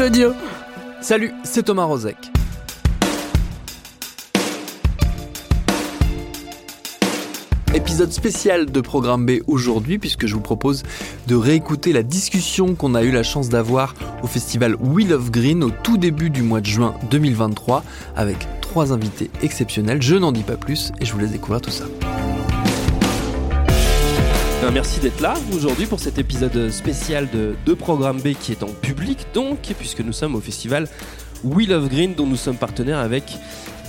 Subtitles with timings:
[0.00, 0.32] Audio.
[1.00, 2.16] Salut, c'est Thomas Rozek.
[7.74, 10.84] Épisode spécial de Programme B aujourd'hui puisque je vous propose
[11.26, 15.64] de réécouter la discussion qu'on a eu la chance d'avoir au festival Wheel of Green
[15.64, 17.82] au tout début du mois de juin 2023
[18.14, 20.00] avec trois invités exceptionnels.
[20.00, 21.86] Je n'en dis pas plus et je vous laisse découvrir tout ça.
[24.60, 28.66] Ben, merci d'être là aujourd'hui pour cet épisode spécial de, Programme B qui est en
[28.68, 30.88] public donc puisque nous sommes au festival
[31.44, 33.38] Wheel of Green dont nous sommes partenaires avec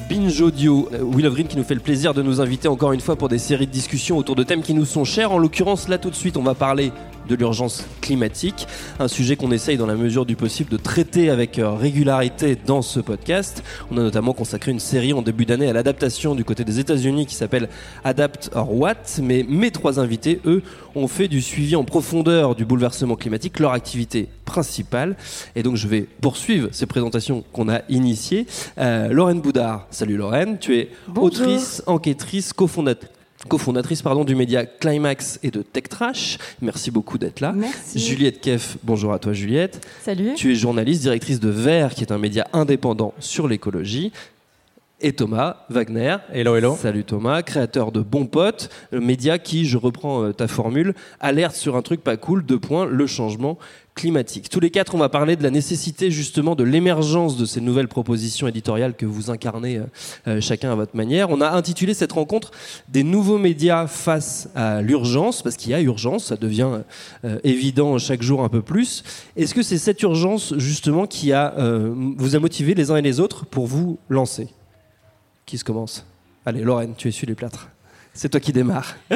[0.10, 0.88] Binge Audio.
[0.94, 3.16] Euh, Will of Green qui nous fait le plaisir de nous inviter encore une fois
[3.16, 5.32] pour des séries de discussions autour de thèmes qui nous sont chers.
[5.32, 6.92] En l'occurrence, là tout de suite, on va parler
[7.30, 8.68] de l'urgence climatique,
[9.00, 12.82] un sujet qu'on essaye dans la mesure du possible de traiter avec euh, régularité dans
[12.82, 13.64] ce podcast.
[13.92, 17.28] On a notamment consacré une série en début d'année à l'adaptation du côté des États-Unis
[17.28, 17.70] qui s'appelle
[18.04, 20.64] Adapt or What, mais mes trois invités, eux,
[20.96, 25.16] ont fait du suivi en profondeur du bouleversement climatique, leur activité principale.
[25.56, 28.48] Et donc je vais poursuivre ces présentations qu'on a initiées.
[28.80, 35.40] Euh, Lorraine Boudard, salut Lorraine, tu es autrice, enquêtrice, cofondatrice cofondatrice pardon, du média Climax
[35.44, 36.38] et de Tech Trash.
[36.62, 37.54] Merci beaucoup d'être là.
[37.56, 38.00] Merci.
[38.00, 39.86] Juliette Keff, bonjour à toi Juliette.
[40.04, 40.34] Salut.
[40.36, 44.12] Tu es journaliste, directrice de Vert, qui est un média indépendant sur l'écologie.
[45.02, 46.18] Et Thomas Wagner.
[46.34, 46.78] Hello, hello.
[46.80, 51.56] Salut Thomas, créateur de Bon Pote, le média qui, je reprends euh, ta formule, alerte
[51.56, 53.58] sur un truc pas cool, deux points, le changement
[54.00, 54.50] climatique.
[54.50, 57.90] Tous les quatre, on va parler de la nécessité justement de l'émergence de ces nouvelles
[57.90, 59.84] propositions éditoriales que vous incarnez euh,
[60.28, 61.30] euh, chacun à votre manière.
[61.30, 62.52] On a intitulé cette rencontre
[62.88, 66.80] des nouveaux médias face à l'urgence, parce qu'il y a urgence, ça devient
[67.26, 69.04] euh, évident chaque jour un peu plus.
[69.36, 71.54] Est-ce que c'est cette urgence justement qui a,
[72.18, 74.48] vous a motivé les uns et les autres pour vous lancer?
[75.50, 76.06] Qui se commence
[76.46, 77.70] Allez, Lorraine, tu essuies les plâtres.
[78.14, 78.96] C'est toi qui démarre.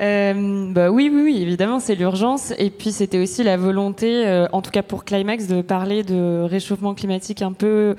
[0.00, 2.52] Euh, bah oui, oui, oui, évidemment, c'est l'urgence.
[2.56, 6.46] Et puis, c'était aussi la volonté, euh, en tout cas pour Climax, de parler de
[6.48, 7.96] réchauffement climatique un peu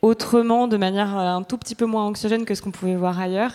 [0.00, 3.18] autrement, de manière euh, un tout petit peu moins anxiogène que ce qu'on pouvait voir
[3.18, 3.50] ailleurs.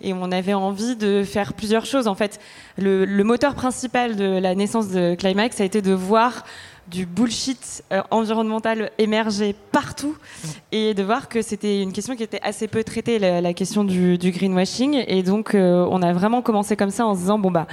[0.00, 2.08] Et on avait envie de faire plusieurs choses.
[2.08, 2.40] En fait,
[2.76, 6.42] le, le moteur principal de la naissance de Climax a été de voir
[6.90, 10.16] du bullshit euh, environnemental émerger partout
[10.72, 14.18] et de voir que c'était une question qui était assez peu traitée, la, question du,
[14.18, 15.04] greenwashing.
[15.06, 17.66] Et donc, euh, on a vraiment commencé comme ça en se disant bon bah,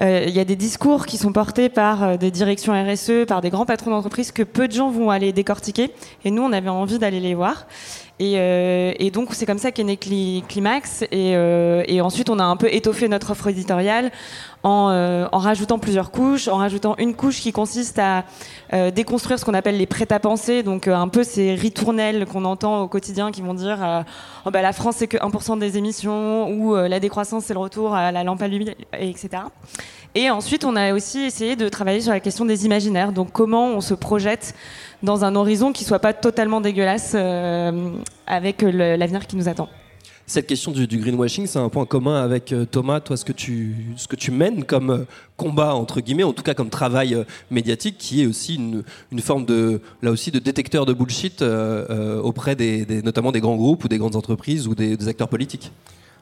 [0.00, 3.50] euh, il y a des discours qui sont portés par des directions RSE, par des
[3.50, 5.90] grands patrons d'entreprise que peu de gens vont aller décortiquer.
[6.24, 7.66] Et nous, on avait envie d'aller les voir.
[8.20, 11.04] Et, donc c'est comme ça qu'est né Climax.
[11.10, 14.10] Et, et, ensuite on a un peu étoffé notre offre éditoriale
[14.66, 18.24] euh, en, rajoutant plusieurs couches, en rajoutant une couche qui consiste à
[18.72, 22.80] euh, déconstruire ce qu'on appelle les prêts-à-penser, donc euh, un peu ces ritournelles qu'on entend
[22.80, 24.04] au quotidien qui vont dire
[24.46, 27.94] oh bah, la France c'est que 1% des émissions ou la décroissance c'est le retour
[27.94, 29.42] à la lampe à l'huile, etc.
[30.14, 33.68] Et ensuite on a aussi essayé de travailler sur la question des imaginaires, donc comment
[33.68, 34.54] on se projette
[35.02, 37.14] dans un horizon qui soit pas totalement dégueulasse
[38.26, 39.68] avec l'avenir qui nous attend.
[40.26, 43.00] Cette question du, greenwashing, c'est un point commun avec euh, Thomas.
[43.00, 45.04] Toi, ce que tu, ce que tu mènes comme euh,
[45.36, 49.20] combat entre guillemets, en tout cas comme travail euh, médiatique, qui est aussi une, une,
[49.20, 51.42] forme de, là aussi, de détecteur de bullshit
[52.22, 55.70] auprès des, notamment des grands groupes ou des grandes entreprises ou des acteurs politiques.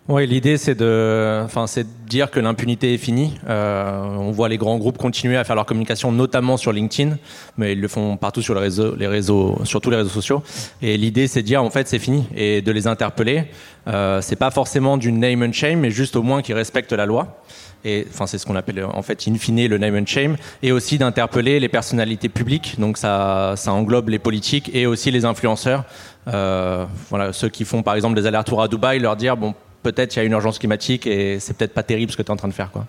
[0.09, 3.35] Oui, l'idée c'est de, enfin, c'est de dire que l'impunité est finie.
[3.49, 7.19] Euh, on voit les grands groupes continuer à faire leur communication, notamment sur LinkedIn,
[7.57, 10.43] mais ils le font partout sur les réseaux, sur tous les réseaux sociaux.
[10.83, 13.45] Et l'idée c'est de dire en fait c'est fini et de les interpeller.
[13.87, 17.07] Euh, c'est pas forcément du name and shame, mais juste au moins qu'ils respectent la
[17.07, 17.41] loi.
[17.85, 20.73] Et enfin, c'est ce qu'on appelle en fait in fine le name and shame, et
[20.73, 22.75] aussi d'interpeller les personnalités publiques.
[22.79, 25.85] Donc ça, ça englobe les politiques et aussi les influenceurs.
[26.27, 30.15] Euh, voilà, ceux qui font par exemple des allers-retours à Dubaï, leur dire bon peut-être
[30.15, 32.33] il y a une urgence climatique et c'est peut-être pas terrible ce que tu es
[32.33, 32.71] en train de faire.
[32.71, 32.87] Quoi.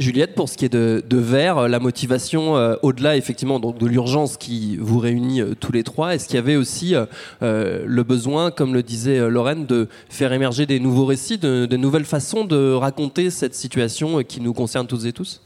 [0.00, 3.86] Juliette, pour ce qui est de, de Vert, la motivation euh, au-delà effectivement donc, de
[3.86, 8.02] l'urgence qui vous réunit euh, tous les trois, est-ce qu'il y avait aussi euh, le
[8.02, 12.44] besoin, comme le disait Lorraine, de faire émerger des nouveaux récits, de, de nouvelles façons
[12.44, 15.40] de raconter cette situation qui nous concerne tous et tous?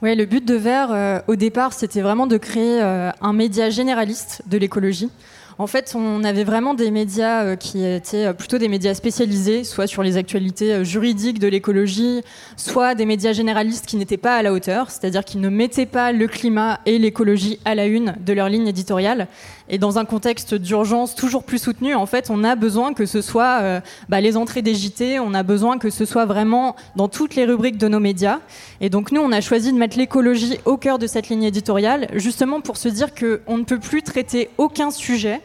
[0.00, 4.58] Oui, le but de Vert, au départ, c'était vraiment de créer un média généraliste de
[4.58, 5.10] l'écologie.
[5.58, 9.64] En fait, on avait vraiment des médias euh, qui étaient euh, plutôt des médias spécialisés,
[9.64, 12.22] soit sur les actualités euh, juridiques de l'écologie,
[12.56, 16.12] soit des médias généralistes qui n'étaient pas à la hauteur, c'est-à-dire qu'ils ne mettaient pas
[16.12, 19.28] le climat et l'écologie à la une de leur ligne éditoriale.
[19.72, 23.22] Et dans un contexte d'urgence toujours plus soutenu, en fait, on a besoin que ce
[23.22, 23.80] soit
[24.10, 27.46] bah, les entrées des JT, on a besoin que ce soit vraiment dans toutes les
[27.46, 28.40] rubriques de nos médias.
[28.82, 32.08] Et donc nous, on a choisi de mettre l'écologie au cœur de cette ligne éditoriale,
[32.12, 35.40] justement pour se dire qu'on ne peut plus traiter aucun sujet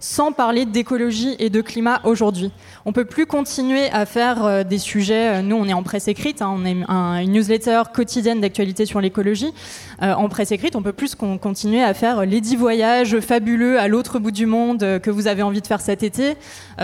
[0.00, 2.50] sans parler d'écologie et de climat aujourd'hui.
[2.84, 5.38] On peut plus continuer à faire euh, des sujets.
[5.38, 6.76] Euh, nous, on est en presse écrite, hein, on est
[7.22, 9.52] une newsletter quotidienne d'actualité sur l'écologie.
[10.02, 13.88] Euh, en presse écrite, on peut plus continuer à faire les dix voyages fabuleux à
[13.88, 16.36] l'autre bout du monde que vous avez envie de faire cet été,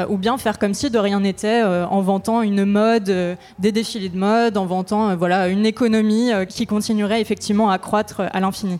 [0.08, 4.18] ou bien faire comme si de rien n'était en vantant une mode, des défilés de
[4.18, 8.78] mode, en vantant voilà une économie qui continuerait effectivement à croître à l'infini.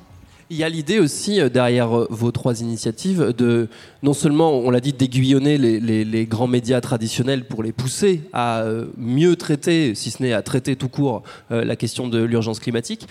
[0.50, 3.68] Il y a l'idée aussi euh, derrière euh, vos trois initiatives de
[4.02, 8.86] non seulement, on l'a dit, d'aiguillonner les, grands médias traditionnels pour les pousser à euh,
[8.98, 13.06] mieux traiter, si ce n'est à traiter tout court, la question de l'urgence climatique,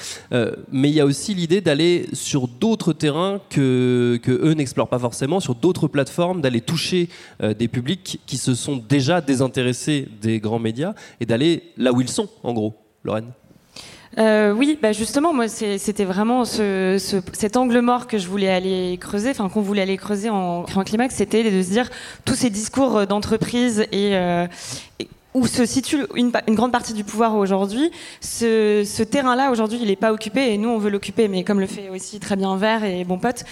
[0.71, 5.39] mais il y a aussi l'idée d'aller sur d'autres terrains que, eux n'explorent pas forcément,
[5.39, 7.09] sur d'autres plateformes, d'aller toucher
[7.41, 12.09] des publics qui se sont déjà désintéressés des grands médias et d'aller là où ils
[12.09, 12.75] sont, en gros.
[13.03, 13.31] Lorraine
[14.17, 18.97] euh, oui, bah justement, moi, c'était vraiment ce, cet angle mort que je voulais aller
[18.99, 21.89] creuser, enfin qu'on voulait aller creuser en, climax, c'était de se dire
[22.25, 24.47] tous ces discours d'entreprise et, euh,
[25.33, 27.91] où se situe une, grande partie du pouvoir aujourd'hui.
[28.21, 31.67] Ce, terrain-là, aujourd'hui, il n'est pas occupé et nous, on veut l'occuper, mais comme le
[31.67, 33.43] fait aussi très bien Vert et Bon Pote,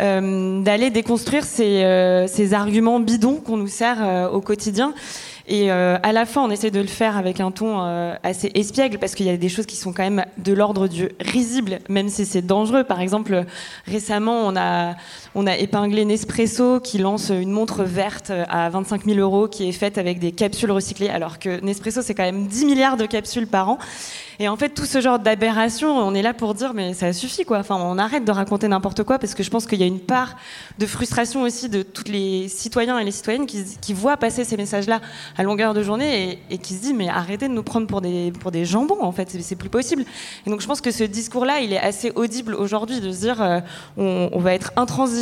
[0.00, 4.94] euh, d'aller déconstruire ces, euh, arguments bidons qu'on nous sert euh, au quotidien
[5.50, 8.50] et euh, à la fin, on essaie de le faire avec un ton euh, assez
[8.54, 11.78] espiègle parce qu'il y a des choses qui sont quand même de l'ordre du risible,
[11.88, 12.84] même si c'est dangereux.
[12.84, 13.46] Par exemple,
[13.86, 14.94] récemment, on a,
[15.34, 19.72] on a épinglé Nespresso qui lance une montre verte à 25 000 euros qui est
[19.72, 23.46] faite avec des capsules recyclées, alors que Nespresso, c'est quand même 10 milliards de capsules
[23.46, 23.78] par an.
[24.40, 27.44] Et en fait, tout ce genre d'aberration, on est là pour dire, mais ça suffit,
[27.44, 27.58] quoi.
[27.58, 29.98] Enfin, on arrête de raconter n'importe quoi parce que je pense qu'il y a une
[29.98, 30.36] part
[30.78, 35.00] de frustration aussi de tous les citoyens et les citoyennes qui, voient passer ces messages-là
[35.36, 38.32] à longueur de journée et, qui se disent, mais arrêtez de nous prendre pour des,
[38.38, 40.04] pour des jambons, en fait, c'est plus possible.
[40.46, 43.42] Et donc, je pense que ce discours-là, il est assez audible aujourd'hui de se dire,
[43.42, 43.58] euh,
[43.96, 45.17] on, on, va être intransigeant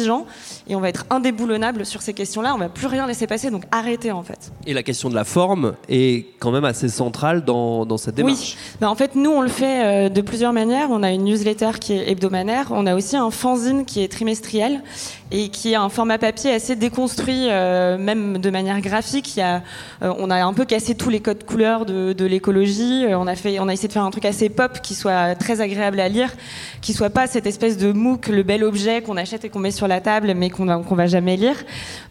[0.68, 3.62] et on va être indéboulonnable sur ces questions-là, on va plus rien laisser passer, donc
[3.70, 4.52] arrêtez, en fait.
[4.66, 8.56] Et la question de la forme est quand même assez centrale dans, dans cette démarche.
[8.56, 10.88] Oui, ben, en fait, nous, on le fait euh, de plusieurs manières.
[10.90, 12.68] On a une newsletter qui est hebdomadaire.
[12.70, 14.82] On a aussi un fanzine qui est trimestriel
[15.30, 19.38] et qui est un format papier assez déconstruit, euh, même de manière graphique.
[19.38, 19.58] Euh,
[20.00, 23.04] on a un peu cassé tous les codes couleurs de, l'écologie.
[23.10, 25.60] on a fait, on a essayé de faire un truc assez pop qui soit très
[25.60, 26.32] agréable à lire,
[26.80, 29.70] qui soit pas cette espèce de MOOC, le bel objet qu'on achète et qu'on met
[29.70, 31.56] sur la table, mais qu'on qu'on va jamais lire.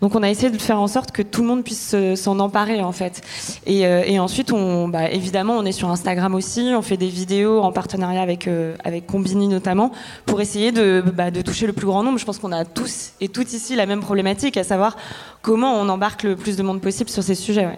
[0.01, 2.81] Donc, on a essayé de faire en sorte que tout le monde puisse s'en emparer
[2.81, 3.21] en fait.
[3.65, 4.51] Et, ensuite,
[4.87, 6.71] bah, évidemment, on est sur Instagram aussi.
[6.75, 9.91] On fait des vidéos en partenariat avec, euh, avec Combini notamment,
[10.25, 12.17] pour essayer de, bah, de toucher le plus grand nombre.
[12.17, 14.97] Je pense qu'on a tous et toutes ici la même problématique, à savoir
[15.41, 17.77] comment on embarque le plus de monde possible sur ces sujets.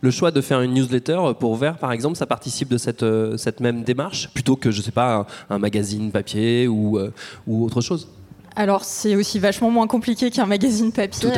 [0.00, 3.36] le choix de faire une newsletter pour Vert, par exemple, ça participe de cette, euh,
[3.36, 7.12] cette même démarche, plutôt que, je sais pas, un, magazine papier ou, euh,
[7.46, 8.08] ou autre chose?
[8.56, 11.30] Alors c'est aussi vachement moins compliqué qu'un magazine papier,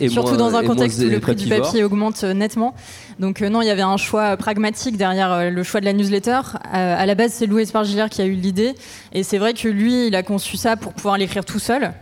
[0.00, 2.74] et surtout dans un contexte où le prix du papier augmente nettement.
[3.18, 5.92] Donc euh, non, il y avait un choix pragmatique derrière euh, le choix de la
[5.92, 6.40] newsletter.
[6.74, 8.74] Euh, à la base, c'est Louis Espargilière qui a eu l'idée,
[9.12, 11.92] et c'est vrai que lui, il a conçu ça pour pouvoir l'écrire tout seul.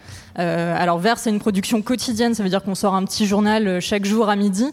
[0.41, 3.69] Euh, alors Vert, c'est une production quotidienne, ça veut dire qu'on sort un petit journal
[3.69, 4.67] euh, chaque jour à midi.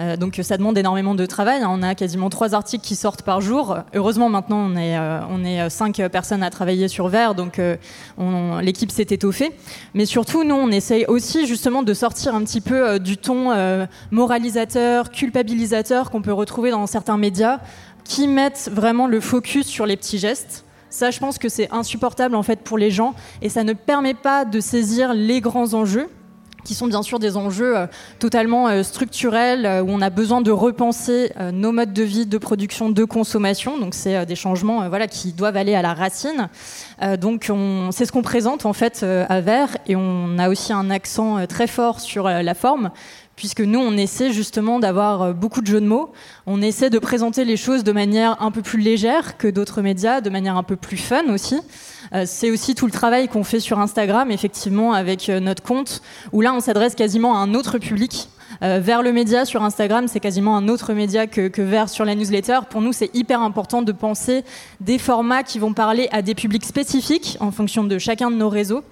[0.00, 1.62] Euh, donc ça demande énormément de travail.
[1.62, 1.68] Hein.
[1.70, 3.76] On a quasiment trois articles qui sortent par jour.
[3.94, 7.60] Heureusement, maintenant, on est, on est cinq personnes à travailler sur Vert, donc
[8.60, 9.52] l'équipe s'est étoffée.
[9.94, 13.52] Mais surtout, nous, on essaye aussi justement de sortir un petit peu du ton
[14.10, 17.60] moralisateur, culpabilisateur qu'on peut retrouver dans certains médias
[18.04, 20.64] qui mettent vraiment le focus sur les petits gestes.
[20.92, 24.12] Ça, je pense que c'est insupportable en fait pour les gens et ça ne permet
[24.12, 26.08] pas de saisir les grands enjeux
[26.64, 27.86] qui sont bien sûr des enjeux euh,
[28.18, 32.38] totalement euh, structurels euh, où on a besoin de repenser nos modes de vie, de
[32.38, 33.78] production, de consommation.
[33.78, 36.48] Donc c'est des changements voilà qui doivent aller à la racine.
[37.18, 37.50] donc
[37.90, 41.66] c'est ce qu'on présente en fait à Vert et on a aussi un accent très
[41.66, 42.90] fort sur la forme
[43.36, 46.12] puisque nous, on essaie justement d'avoir euh, beaucoup de jeux de mots.
[46.46, 50.20] On essaie de présenter les choses de manière un peu plus légère que d'autres médias,
[50.20, 51.60] de manière un peu plus fun aussi.
[52.14, 56.02] Euh, c'est aussi tout le travail qu'on fait sur Instagram, effectivement, avec euh, notre compte,
[56.32, 58.28] où là, on s'adresse quasiment à un autre public.
[58.62, 62.60] Vers le média sur Instagram, c'est quasiment un autre média que, vers sur la newsletter.
[62.70, 64.44] Pour nous, c'est hyper important de penser
[64.80, 68.48] des formats qui vont parler à des publics spécifiques en fonction de chacun de nos
[68.48, 68.82] réseaux.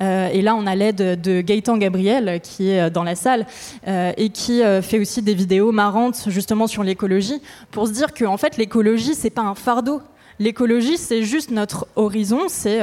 [0.00, 3.46] Euh, et là, on a l'aide de Gaëtan Gabriel, qui est euh, dans la salle,
[3.86, 7.40] euh, et qui fait aussi des vidéos marrantes justement sur l'écologie,
[7.70, 10.00] pour se dire que en fait, l'écologie, c'est pas un fardeau.
[10.38, 12.80] L'écologie, c'est juste notre horizon, c'est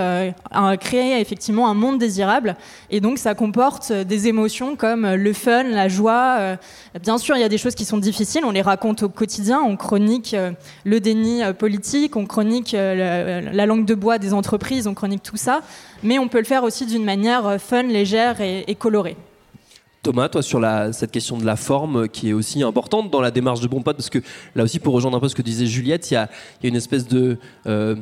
[0.79, 2.55] créer effectivement un monde désirable.
[2.89, 6.57] Et donc, ça comporte des émotions comme le fun, la joie.
[7.01, 9.61] bien sûr, il y a des choses qui sont difficiles, on les raconte au quotidien,
[9.61, 10.35] on chronique
[10.83, 15.61] le déni politique, on chronique la langue de bois des entreprises, on chronique tout ça
[16.03, 19.15] mais on peut le faire aussi d'une manière euh, fun, légère et, colorée.
[20.03, 23.61] Thomas, toi, sur cette question de la forme qui est aussi importante dans la démarche
[23.61, 24.19] de Bon Pote, parce que
[24.53, 26.29] là aussi, pour rejoindre un peu ce que disait Juliette, il y a,
[26.61, 27.95] une espèce de euh,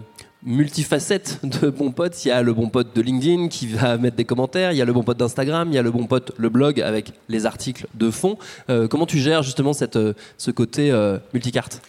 [0.43, 2.25] multifacette de Bon Pote.
[2.25, 4.81] Il y a le Bon Pote de LinkedIn qui va mettre des commentaires, il y
[4.81, 7.45] a le Bon Pote d'Instagram, il y a le Bon Pote, le blog avec les
[7.45, 8.35] articles de fond.
[8.71, 10.91] Euh, comment tu gères justement euh, ce côté
[11.33, 11.83] multicarte?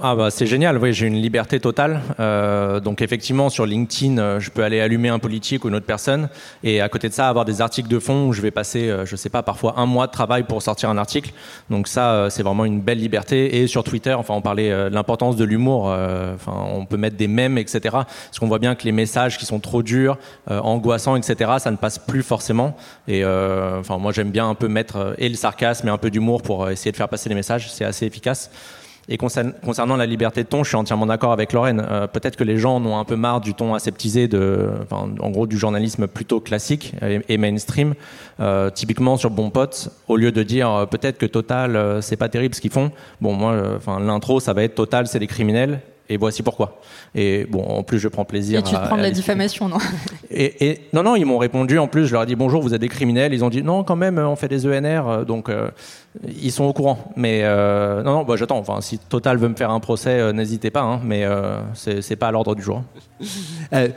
[0.00, 2.00] Ah bah c'est génial, oui, j'ai une liberté totale.
[2.20, 5.86] Euh, donc effectivement sur LinkedIn, euh, je peux aller allumer un politique ou une autre
[5.86, 6.28] personne,
[6.62, 9.04] et à côté de ça avoir des articles de fond où je vais passer, euh,
[9.04, 11.32] je sais pas, parfois un mois de travail pour sortir un article.
[11.68, 13.60] Donc ça, euh, c'est vraiment une belle liberté.
[13.60, 15.86] Et sur Twitter, enfin on parlait de l'importance de l'humour.
[15.86, 17.80] Enfin on peut mettre des mèmes, etc.
[17.82, 20.16] Parce qu'on voit bien que les messages qui sont trop durs,
[20.48, 21.52] angoissants, etc.
[21.58, 22.76] Ça ne passe plus forcément.
[23.08, 26.42] Et enfin moi j'aime bien un peu mettre et le sarcasme et un peu d'humour
[26.42, 27.70] pour essayer de faire passer les messages.
[27.70, 28.50] C'est assez efficace.
[29.10, 31.82] Et concern- concernant la liberté de ton, je suis entièrement d'accord avec Lorraine.
[31.90, 35.08] Euh, Peut-être que les gens en ont un peu marre du ton aseptisé, de, enfin,
[35.20, 37.94] en gros du journalisme plutôt classique et, et mainstream.
[38.40, 42.28] Euh, typiquement sur Bon Pote, au lieu de dire euh, peut-être que Total, c'est pas
[42.28, 42.90] terrible ce qu'ils font.
[43.22, 45.80] Bon, moi, enfin l'intro, ça va être Total, c'est des criminels.
[46.10, 46.80] Et voici pourquoi.
[47.14, 48.60] Et bon, en plus, je prends plaisir.
[48.60, 49.76] Et tu te à- prends de la diffamation, non?
[50.30, 51.78] Et, et- non, non, ils m'ont répondu.
[51.78, 53.34] En plus, je leur ai dit bonjour, vous êtes des criminels.
[53.34, 55.50] Ils ont dit non, quand même, on fait des ENR, donc
[56.26, 57.12] ils sont au courant.
[57.16, 58.58] Mais euh, non, non, bah, j'attends.
[58.58, 60.82] Enfin, si Total veut me faire un procès, euh, n'hésitez pas.
[60.82, 62.82] hein, mais euh, c'est pas à l'ordre du jour.
[63.74, 63.88] Euh,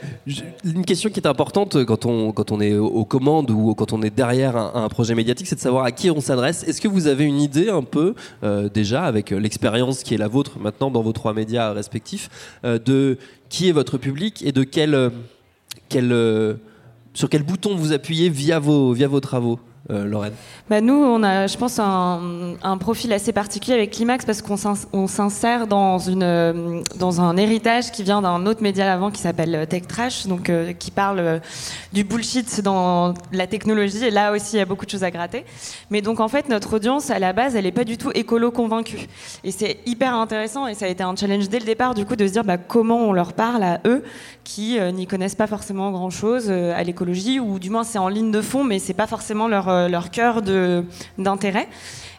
[0.64, 4.02] une question qui est importante quand on, quand on est aux commandes ou quand on
[4.02, 6.64] est derrière un, un projet médiatique, c'est de savoir à qui on s'adresse.
[6.64, 8.14] Est-ce que vous avez une idée un peu,
[8.74, 13.16] déjà, avec l'expérience qui est la vôtre maintenant dans vos trois médias respectifs, de
[13.48, 15.10] qui est votre public et de quel,
[15.88, 16.08] quel,
[17.14, 19.58] sur quel bouton vous appuyez via vos, via vos travaux?
[19.90, 20.34] Euh, Lorraine
[20.70, 24.86] Bah nous, on a, je pense, un, profil assez particulier avec Climax parce qu'on s'ins-
[24.92, 29.54] on s'insère dans, euh, dans un héritage qui vient d'un autre média avant qui s'appelle
[29.54, 31.40] euh, Tech Trash, donc qui parle
[31.92, 34.04] du bullshit dans la technologie.
[34.04, 35.44] Et là aussi, il y a beaucoup de choses à gratter.
[35.90, 38.50] Mais donc, en fait, notre audience, à la base, elle n'est pas du tout écolo
[38.50, 39.08] convaincue.
[39.42, 42.16] Et c'est hyper intéressant et ça a été un challenge dès le départ, du coup,
[42.16, 44.04] de se dire bah, comment on leur parle à eux
[44.44, 48.40] qui n'y connaissent pas forcément grand-chose à l'écologie, ou du moins c'est en ligne de
[48.40, 50.42] fond, mais c'est pas forcément leur, euh, leur cœur
[51.18, 51.68] d'intérêt.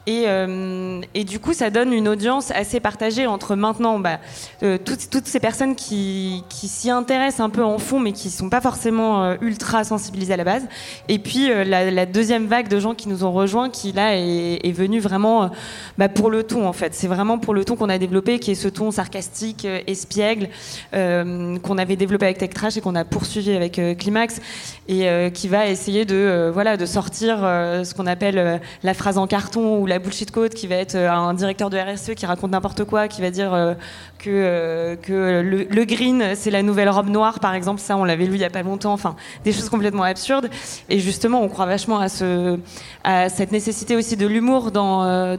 [0.05, 4.19] Et, euh, et du coup, ça donne une audience assez partagée entre maintenant bah,
[4.61, 8.59] euh, toutes, ces personnes qui, s'y intéressent un peu en fond, mais qui sont pas
[8.59, 10.63] forcément euh, ultra sensibilisées à la base.
[11.07, 14.71] Et puis la, deuxième vague de gens qui nous ont rejoints, qui là est, est
[14.71, 15.49] venue vraiment
[15.97, 16.93] bah, pour le ton en fait.
[16.93, 20.49] C'est vraiment pour le ton qu'on a développé, qui est ce ton sarcastique, espiègle,
[20.91, 24.41] qu'on avait développé avec Tech Trash et qu'on a poursuivi avec Climax,
[24.89, 29.77] et qui va essayer de voilà de sortir ce qu'on appelle la phrase en carton
[29.77, 33.07] ou bullshit quote, qui va être euh, un directeur de RSE qui raconte n'importe quoi,
[33.07, 33.73] qui va dire euh,
[34.19, 37.79] que euh, que le, green c'est la nouvelle robe noire par exemple.
[37.79, 38.93] Ça, on l'avait lu il y a pas longtemps.
[38.93, 40.49] Enfin, des choses complètement absurdes.
[40.89, 42.59] Et justement, on croit vachement à ce
[43.03, 45.37] à cette nécessité aussi de l'humour dans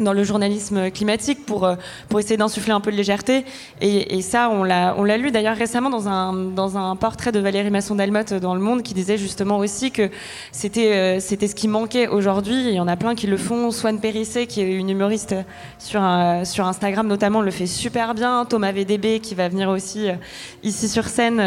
[0.00, 1.76] dans le journalisme climatique pour, euh,
[2.08, 3.44] pour essayer d'insuffler un peu de légèreté.
[3.80, 8.34] Et, ça, on l'a, lu d'ailleurs récemment dans un, dans un portrait de Valérie Masson-Delmotte
[8.34, 10.10] dans Le Monde qui disait justement aussi que
[10.50, 12.68] c'était, euh, c'était ce qui manquait aujourd'hui.
[12.68, 13.70] Il y en a plein qui le font.
[13.70, 15.34] Swan Périssé, qui est une humoriste
[15.78, 16.02] sur,
[16.44, 18.44] sur Instagram notamment, le fait super bien.
[18.44, 20.14] Thomas VDB qui va venir aussi euh,
[20.62, 21.42] ici sur scène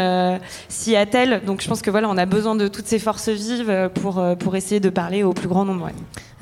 [0.68, 1.42] s'y attelle.
[1.44, 4.56] Donc je pense que voilà, on a besoin de toutes ces forces vives pour, pour
[4.56, 5.90] essayer de parler au plus grand nombre.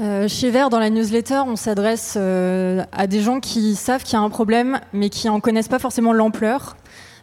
[0.01, 4.15] Euh, chez Vert, dans la newsletter, on s'adresse euh, à des gens qui savent qu'il
[4.15, 6.77] y a un problème, mais qui en connaissent pas forcément l'ampleur,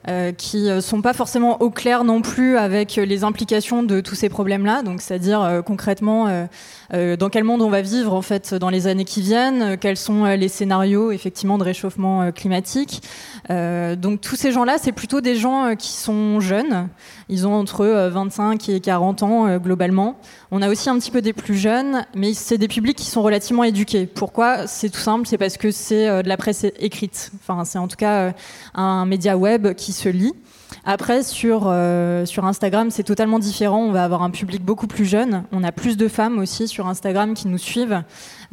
[0.07, 4.15] euh, qui euh, sont pas forcément au clair non plus avec les implications de tous
[4.15, 4.83] ces problèmes-là.
[4.83, 6.47] Donc, c'est-à-dire euh, concrètement
[6.91, 9.97] dans quel monde on va vivre en fait dans les années qui viennent, euh, quels
[9.97, 13.01] sont euh, les scénarios effectivement de réchauffement euh, climatique?
[13.49, 16.89] Euh, donc tous ces gens-là, c'est plutôt des gens euh, qui sont jeunes.
[17.29, 20.19] Ils ont entre euh, 25 et 40 ans euh, globalement.
[20.51, 23.21] On a aussi un petit peu des plus jeunes, mais c'est des publics qui sont
[23.21, 24.05] relativement éduqués.
[24.05, 24.67] Pourquoi?
[24.67, 27.31] C'est tout simple, c'est parce que c'est euh, de la presse écrite.
[27.35, 28.31] Enfin, c'est en tout cas euh,
[28.75, 30.33] un média web qui se lit.
[30.85, 33.83] Après, sur, euh, sur Instagram, c'est totalement différent.
[33.83, 35.43] On va avoir un public beaucoup plus jeune.
[35.51, 38.03] On a plus de femmes aussi sur Instagram qui nous suivent.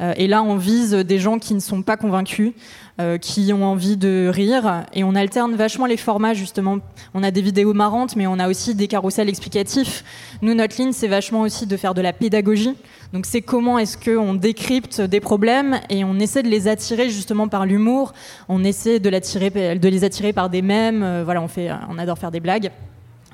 [0.01, 2.53] Euh, et là, on vise des gens qui ne sont pas convaincus,
[2.99, 4.85] euh, qui ont envie de rire.
[4.93, 6.77] Et on alterne vachement les formats, justement.
[7.13, 10.03] On a des vidéos marrantes, mais on a aussi des carousels explicatifs.
[10.41, 12.75] Nous, notre ligne, c'est vachement aussi de faire de la pédagogie.
[13.13, 17.47] Donc, c'est comment est-ce qu'on décrypte des problèmes et on essaie de les attirer justement
[17.47, 18.13] par l'humour.
[18.47, 21.01] On essaie de, les attirer par des mèmes.
[21.01, 22.71] Euh, voilà, on, fait, on adore faire des blagues.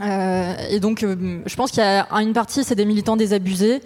[0.02, 3.82] et donc, je pense qu'il y a une partie, c'est des militants désabusés.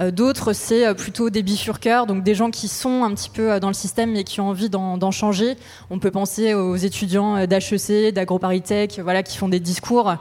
[0.00, 3.52] Euh, d'autres, c'est euh, plutôt des bifurqueurs, donc des gens qui sont un petit peu
[3.52, 5.56] euh, dans le système mais qui ont envie d'en changer.
[5.90, 10.14] On peut penser aux étudiants d'HEC, d'AgroParisTech, voilà, qui font des discours.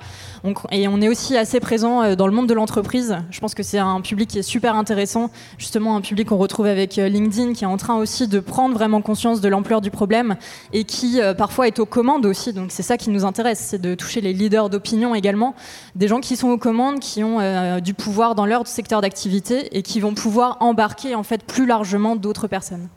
[0.72, 3.18] Et on est aussi assez présent dans le monde de l'entreprise.
[3.32, 6.66] Je pense que c'est un public qui est super intéressant, justement un public qu'on retrouve
[6.66, 10.36] avec LinkedIn, qui est en train aussi de prendre vraiment conscience de l'ampleur du problème
[10.74, 12.52] et qui parfois est aux commandes aussi.
[12.52, 15.56] Donc c'est ça qui nous intéresse, c'est de toucher les leaders d'opinion également,
[15.96, 19.82] des gens qui sont aux commandes, qui ont du pouvoir dans leur secteur d'activité et
[19.82, 22.90] qui vont pouvoir embarquer en fait plus largement d'autres personnes.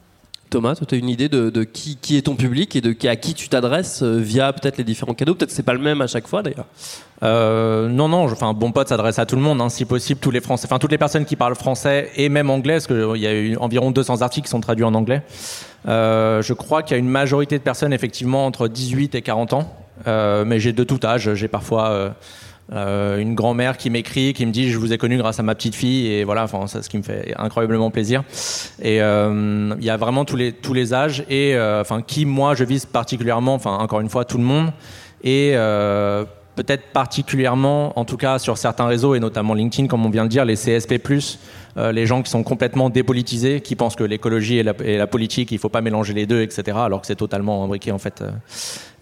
[0.51, 3.35] Thomas, tu as une idée de, qui, qui, est ton public et de à qui
[3.35, 5.35] tu t'adresses euh, via peut-être les différents cadeaux?
[5.35, 6.67] Peut-être c'est pas le même à chaque fois d'ailleurs.
[7.23, 10.31] Euh, non, non, enfin, Bon Pote s'adresse à tout le monde, hein, si possible, tous
[10.31, 13.27] les Français, enfin toutes les personnes qui parlent français et même anglais, parce qu'il y
[13.27, 15.23] a eu environ 200 articles qui sont traduits en anglais.
[15.89, 19.53] Euh, je crois qu'il y a une majorité de personnes effectivement entre 18 et 40
[19.53, 19.73] ans,
[20.07, 21.35] mais j'ai de tout âge.
[21.35, 22.15] J'ai parfois
[22.73, 25.55] euh, une grand-mère qui m'écrit, qui me dit je vous ai connu grâce à ma
[25.55, 28.25] petite fille et voilà, enfin ça, ce qui me fait incroyablement plaisir.
[28.83, 32.55] Et euh, il y a vraiment tous les tous les âges et euh, qui moi
[32.55, 34.73] je vise particulièrement, enfin encore une fois tout le monde
[35.23, 35.55] et
[36.57, 40.31] peut-être particulièrement, en tout cas sur certains réseaux et notamment LinkedIn, comme on vient de
[40.31, 41.01] dire, les CSP+,
[41.77, 45.55] euh, les gens qui sont complètement dépolitisés, qui pensent que l'écologie et la, politique, il
[45.55, 48.23] ne faut pas mélanger les deux, etc., alors que c'est totalement imbriqué en fait.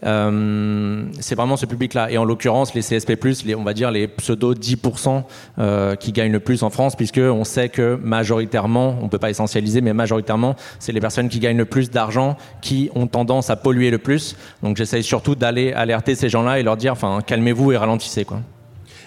[0.05, 2.11] Euh, c'est vraiment ce public-là.
[2.11, 5.23] Et en l'occurrence, les CSP+, les, on va dire les pseudo 10%
[5.59, 9.31] euh, qui gagnent le plus en France, puisque on sait que majoritairement, on peut pas
[9.31, 13.57] essentialiser, mais majoritairement, c'est les personnes qui gagnent le plus d'argent qui ont tendance à
[13.57, 14.37] polluer le plus.
[14.63, 18.41] Donc j'essaye surtout d'aller alerter ces gens-là et leur dire, enfin, calmez-vous et ralentissez, quoi.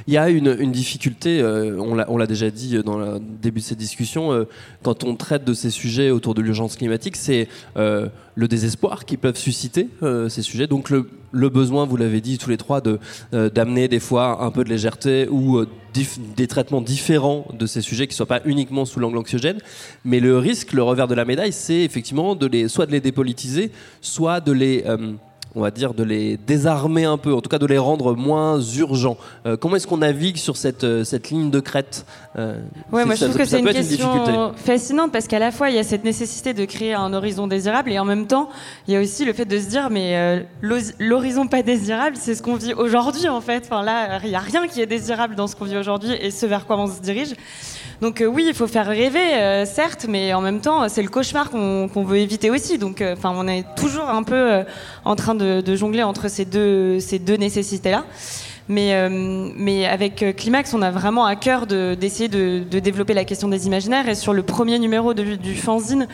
[0.07, 3.77] Il y a une, difficulté, euh, on l'a déjà dit dans le début de cette
[3.77, 4.45] discussion, euh,
[4.81, 9.17] quand on traite de ces sujets autour de l'urgence climatique, c'est euh, le désespoir qu'ils
[9.17, 9.89] peuvent susciter,
[10.29, 10.67] ces sujets.
[10.67, 12.81] Donc le, besoin, vous l'avez dit tous les trois,
[13.33, 15.65] d'amener des fois un peu de légèreté ou
[16.37, 19.57] des traitements différents de ces sujets qui ne soient pas uniquement sous l'angle anxiogène.
[20.05, 22.37] Mais le risque, le revers de la médaille, c'est effectivement
[22.67, 24.85] soit de les dépolitiser, soit de les
[25.57, 28.61] on va dire, de les désarmer un peu, en tout cas de les rendre moins
[28.61, 29.17] urgents.
[29.45, 32.05] Euh, comment est-ce qu'on navigue sur cette, euh, cette ligne de crête
[32.37, 32.59] euh,
[32.91, 35.79] Ouais, moi je trouve que c'est une question fascinante parce qu'à la fois il y
[35.79, 38.49] a cette nécessité de créer un horizon désirable et en même temps
[38.87, 40.45] il y a aussi le fait de se dire mais
[40.99, 43.63] l'horizon pas désirable c'est ce qu'on vit aujourd'hui en fait.
[43.65, 46.29] Enfin là il n'y a rien qui est désirable dans ce qu'on vit aujourd'hui et
[46.29, 47.33] ce vers quoi on se dirige.
[47.99, 52.03] Donc oui, il faut faire rêver, certes, mais en même temps, c'est le cauchemar qu'on
[52.03, 52.77] veut éviter aussi.
[52.77, 54.63] Donc, enfin, on est toujours un peu
[55.03, 58.05] en train de de, jongler entre ces deux, ces deux nécessités-là.
[58.69, 59.09] Mais, euh,
[59.55, 63.65] mais avec euh, Climax, on a vraiment à cœur d'essayer de, développer la question des
[63.65, 64.09] imaginaires.
[64.09, 66.07] Et sur le premier numéro du fanzine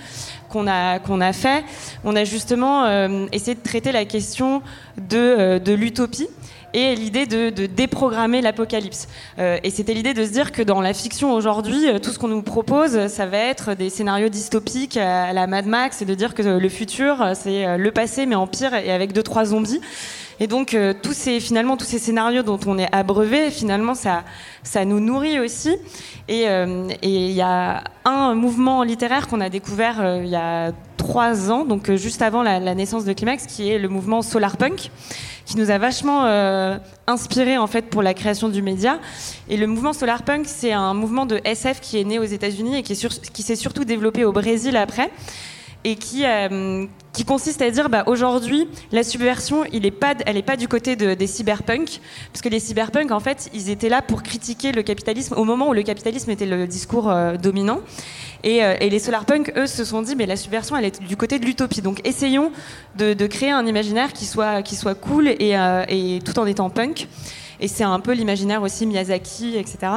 [0.50, 1.63] qu'on a, a fait,
[2.04, 4.62] on a justement euh, essayé de traiter la question
[4.98, 6.28] de, de l'utopie
[6.74, 9.08] et l'idée de, déprogrammer l'apocalypse.
[9.38, 12.42] et c'était l'idée de se dire que dans la fiction aujourd'hui, tout ce qu'on nous
[12.42, 16.42] propose, ça va être des scénarios dystopiques à la Mad Max et de dire que
[16.42, 19.82] le futur, c'est le passé mais en pire et avec deux trois zombies.
[20.40, 24.24] Et donc, euh, tous ces, finalement, tous ces scénarios dont on est abreuvé, finalement, ça,
[24.64, 25.78] ça nous nourrit aussi.
[26.28, 30.72] Et euh, il y a un mouvement littéraire qu'on a découvert euh, il y a
[31.04, 34.89] trois ans, donc juste avant la, naissance de Climax, qui est le mouvement Solarpunk,
[35.46, 36.24] qui nous a vachement
[37.08, 39.00] inspiré en fait pour la création du média.
[39.50, 42.84] Et le mouvement Solarpunk, c'est un mouvement de SF qui est né aux États-Unis et
[42.84, 42.96] qui,
[43.34, 45.12] qui s'est surtout développé au Brésil après
[45.84, 50.36] et qui, euh, qui consiste à dire bah, aujourd'hui, la subversion, il est pas, elle
[50.36, 53.89] n'est pas du côté de, des cyberpunks, parce que les cyberpunks, en fait, ils étaient
[53.89, 57.82] là pour critiquer le capitalisme au moment où le capitalisme était le discours euh, dominant.
[58.43, 61.15] Et, euh, et, les solarpunks, eux, se sont dit, mais la subversion, elle est du
[61.15, 61.82] côté de l'utopie.
[61.82, 62.52] Donc essayons
[62.97, 65.56] de, de, créer un imaginaire qui soit, qui soit cool et,
[65.88, 67.08] et tout en étant punk.
[67.62, 69.93] Et c'est un peu l'imaginaire aussi Miyazaki, etc.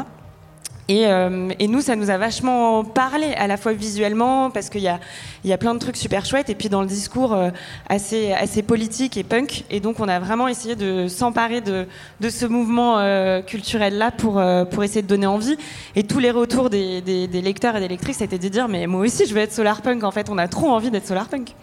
[0.91, 4.89] Euh, et, nous, ça nous a vachement parlé, à la fois visuellement, parce qu'il y
[4.89, 5.01] a,
[5.45, 7.51] y a plein de trucs super chouettes, et puis dans le discours euh,
[7.89, 9.65] assez, assez politique et punk.
[9.71, 11.87] Et donc, on a vraiment essayé de s'emparer de,
[12.21, 15.57] de ce mouvement euh, culturel-là pour, pour essayer de donner envie.
[15.97, 18.87] Et tous les retours des, des, des lecteurs et des lectrices, c'était de dire Mais
[18.87, 20.05] moi aussi, je veux être solar punk.
[20.05, 21.55] En fait, on a trop envie d'être solar punk.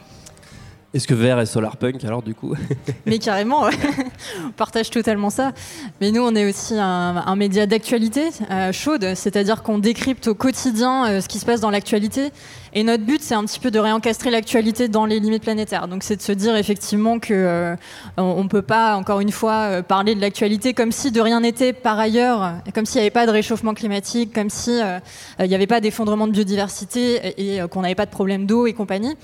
[0.93, 2.53] Est-ce que Vert est solarpunk alors du coup
[3.07, 3.63] Mais carrément,
[4.45, 5.51] on partage totalement ça.
[5.99, 11.07] Mais nous, on est aussi un, média d'actualité euh, chaude, c'est-à-dire qu'on décrypte au quotidien
[11.07, 12.31] euh, ce qui se passe dans l'actualité
[12.75, 15.87] et notre but, c'est un petit peu de réencastrer l'actualité dans les limites planétaires.
[15.87, 17.75] Donc, c'est de se dire effectivement que euh,
[18.17, 21.71] on, peut pas, encore une fois, euh, parler de l'actualité comme si de rien n'était
[21.71, 24.99] par ailleurs, comme s'il n'y avait pas de réchauffement climatique, comme si euh,
[25.39, 28.73] il n'y avait pas d'effondrement de biodiversité et, qu'on n'avait pas de problème d'eau et
[28.73, 29.15] compagnie.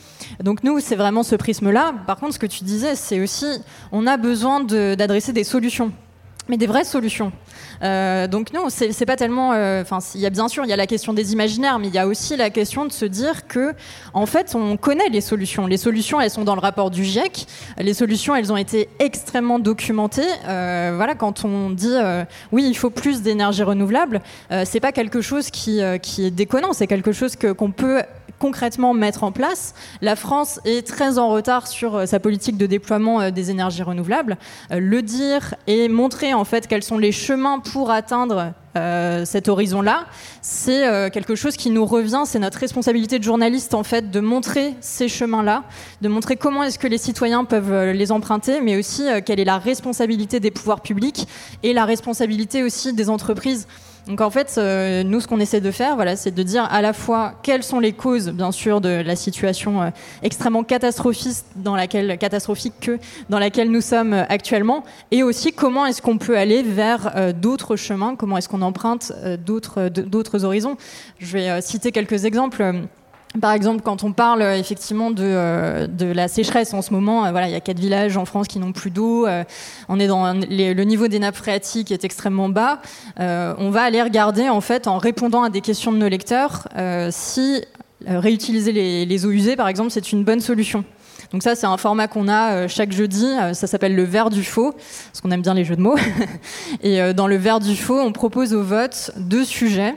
[0.43, 1.93] Donc, nous, c'est vraiment ce prisme-là.
[2.07, 3.45] Par contre, ce que tu disais, c'est aussi,
[3.91, 5.91] on a besoin d'adresser des solutions
[6.47, 7.31] mais des vraies solutions.
[7.83, 9.53] Euh, donc non, c'est pas tellement.
[9.53, 11.89] Euh, enfin, il y a bien sûr, il y a la question des imaginaires, mais
[11.89, 13.73] il y a aussi la question de se dire que,
[14.15, 15.67] en fait, on connaît les solutions.
[15.67, 17.45] Les solutions, elles sont dans le rapport du GIEC.
[17.77, 20.25] Les solutions, elles ont été extrêmement documentées.
[20.47, 21.97] Euh, voilà, quand on dit
[22.51, 24.23] oui, il faut plus d'énergie renouvelable,
[24.65, 26.73] c'est pas quelque chose qui est déconnant.
[26.73, 28.01] C'est quelque chose qu'on peut
[28.39, 29.73] concrètement mettre en place.
[30.01, 34.37] La France est très en retard sur sa politique de déploiement des énergies renouvelables.
[34.71, 40.05] le dire et montrer en fait quels sont les chemins pour atteindre euh, cet horizon-là,
[40.41, 44.19] c'est euh, quelque chose qui nous revient, c'est notre responsabilité de journaliste en fait de
[44.19, 45.63] montrer ces chemins-là,
[46.01, 49.45] de montrer comment est-ce que les citoyens peuvent euh, les emprunter, mais aussi quelle est
[49.45, 51.27] la responsabilité des pouvoirs publics
[51.63, 53.67] et la responsabilité aussi des entreprises.
[54.09, 56.81] Donc en fait, euh, nous, ce qu'on essaie de faire, voilà, c'est de dire à
[56.81, 59.89] la fois quelles sont les causes, bien sûr, de la situation euh,
[60.23, 62.97] extrêmement catastrophique dans laquelle, catastrophique que
[63.29, 67.75] dans laquelle nous sommes euh, actuellement, et aussi comment est-ce qu'on peut aller vers d'autres
[67.75, 69.13] chemins, comment est-ce qu'on emprunte
[69.45, 70.75] d'autres horizons.
[71.19, 72.87] Je vais citer quelques exemples.
[73.39, 77.25] Par exemple, quand on parle euh, effectivement de, euh, de, la sécheresse en ce moment,
[77.25, 79.27] euh, voilà, il y a quatre villages en France qui n'ont plus d'eau.
[79.87, 82.81] on est dans le niveau des nappes phréatiques est extrêmement bas.
[83.17, 86.67] on va aller regarder en fait en répondant à des questions de nos lecteurs
[87.11, 87.63] si
[88.05, 90.85] réutiliser les, les, eaux usées, par exemple, c'est une bonne solution.
[91.31, 93.27] Donc ça, c'est un format qu'on a chaque jeudi.
[93.53, 95.97] ça s'appelle le verre du faux, parce qu'on aime bien les jeux de mots.
[96.81, 99.95] Et dans le verre du faux, on propose au vote deux sujets.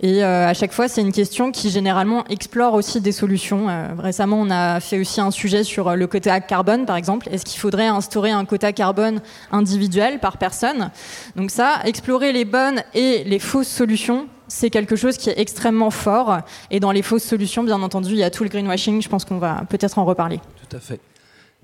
[0.00, 3.68] Et euh, à chaque fois, c'est une question qui généralement explore aussi des solutions.
[3.68, 7.28] Euh, récemment, on a fait aussi un sujet sur euh, le quota carbone, par exemple.
[7.30, 9.20] Est-ce qu'il faudrait instaurer un quota carbone
[9.52, 10.90] individuel par personne?
[11.36, 15.90] Donc ça, explorer les bonnes et les fausses solutions, c'est quelque chose qui est extrêmement
[15.90, 16.38] fort.
[16.70, 19.00] Et dans les fausses solutions, bien entendu, il y a tout le greenwashing.
[19.00, 20.40] Je pense qu'on va peut-être en reparler.
[20.68, 21.00] Tout à fait.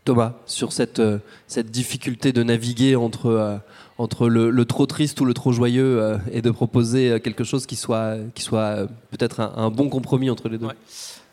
[0.05, 1.03] Thomas, sur cette,
[1.47, 3.61] cette difficulté de naviguer entre
[4.01, 7.67] entre le, trop triste ou le trop joyeux euh, et de proposer euh, quelque chose
[7.67, 10.69] qui soit, euh, peut-être un, bon compromis entre les deux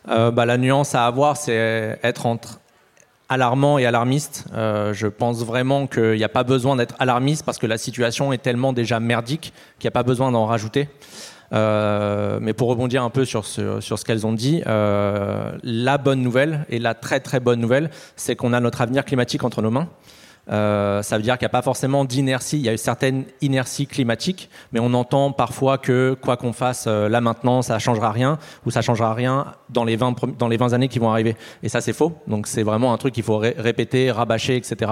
[0.06, 2.60] bah, La nuance à avoir, c'est être entre
[3.30, 4.46] alarmant et alarmiste.
[4.54, 8.38] je pense vraiment qu'il n'y a pas besoin d'être alarmiste parce que la situation est
[8.38, 10.88] tellement déjà merdique qu'il n'y a pas besoin d'en rajouter.
[11.52, 16.94] mais pour rebondir un peu sur ce qu'elles ont dit, la bonne nouvelle et la
[16.94, 19.88] très très bonne nouvelle, c'est qu'on a notre avenir climatique entre nos mains.
[20.50, 22.58] Euh, ça veut dire qu'il n'y a pas forcément d'inertie.
[22.58, 26.86] Il y a une certaine inertie climatique, mais on entend parfois que quoi qu'on fasse
[26.86, 30.38] euh, là maintenant, ça ne changera rien ou ça ne changera rien dans les 20,
[30.38, 31.36] dans les 20 années qui vont arriver.
[31.62, 32.12] Et ça, c'est faux.
[32.26, 34.90] Donc c'est vraiment un truc qu'il faut répéter, rabâcher, etc.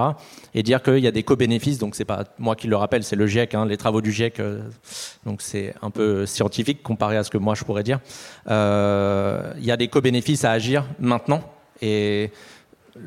[0.53, 1.79] Et dire qu'il y a des co-bénéfices.
[1.79, 4.39] Donc c'est pas moi qui le rappelle, c'est le GIEC, hein, les travaux du GIEC.
[4.39, 4.61] Euh,
[5.25, 7.99] donc c'est un peu scientifique comparé à ce que moi je pourrais dire.
[8.47, 11.41] Il y a des co-bénéfices à agir maintenant.
[11.81, 12.31] Et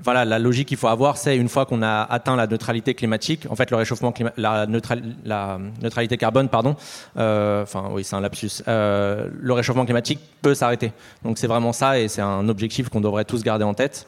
[0.03, 3.47] voilà, la logique qu'il faut avoir, c'est une fois qu'on a atteint la neutralité climatique,
[3.51, 6.77] en fait, le réchauffement la, neutralité carbone, pardon,
[7.17, 10.93] euh, enfin, oui, c'est un lapsus, euh, le réchauffement climatique peut s'arrêter.
[11.25, 14.07] Donc, c'est vraiment ça et c'est un objectif qu'on devrait tous garder en tête.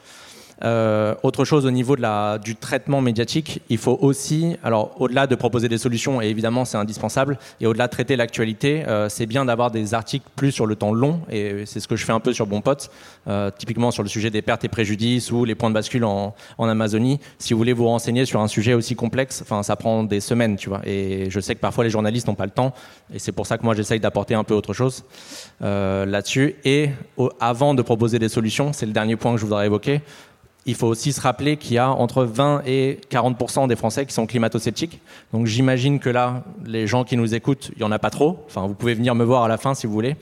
[0.63, 1.95] Euh, autre chose au niveau
[2.43, 6.77] du traitement médiatique, il faut aussi, alors au-delà de proposer des solutions, et évidemment c'est
[6.77, 10.75] indispensable, et au-delà de traiter l'actualité, euh, c'est bien d'avoir des articles plus sur le
[10.75, 12.89] temps long, et c'est ce que je fais un peu sur Bon Pote,
[13.27, 16.35] euh, typiquement sur le sujet des pertes et préjudices ou les points de bascule en,
[16.57, 17.19] en Amazonie.
[17.39, 20.55] Si vous voulez vous renseigner sur un sujet aussi complexe, enfin ça prend des semaines,
[20.55, 22.73] tu vois, et je sais que parfois les journalistes n'ont pas le temps,
[23.13, 25.03] et c'est pour ça que moi j'essaye d'apporter un peu autre chose
[25.61, 26.55] là-dessus.
[26.65, 26.89] Et
[27.39, 30.01] avant de proposer des solutions, c'est le dernier point que je voudrais évoquer,
[30.65, 34.13] il faut aussi se rappeler qu'il y a entre 20 et 40% des Français qui
[34.13, 35.01] sont climato-sceptiques.
[35.33, 38.39] Donc j'imagine que là, les gens qui nous écoutent, il n'y en a pas trop.
[38.47, 40.15] Enfin, vous pouvez venir me voir à la fin si vous voulez.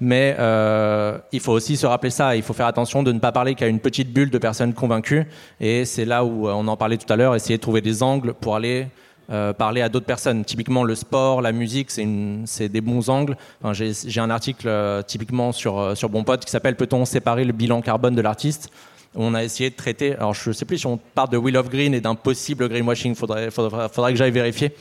[0.00, 2.36] Mais euh, il faut aussi se rappeler ça.
[2.36, 5.26] Il faut faire attention de ne pas parler qu'à une petite bulle de personnes convaincues.
[5.60, 8.02] Et c'est là où euh, on en parlait tout à l'heure, essayer de trouver des
[8.02, 8.86] angles pour aller
[9.30, 10.42] euh, parler à d'autres personnes.
[10.42, 13.36] Typiquement, le sport, la musique, c'est des bons angles.
[13.62, 14.70] Enfin, J'ai un article
[15.06, 18.70] typiquement sur, sur Bon Pote qui s'appelle Peut-on séparer le bilan carbone de l'artiste?
[19.14, 20.14] On a essayé de traiter.
[20.14, 22.68] Alors, je ne sais plus si on parle de Will of Green et d'un possible
[22.68, 24.72] greenwashing, faudrait, faudrait, que j'aille vérifier.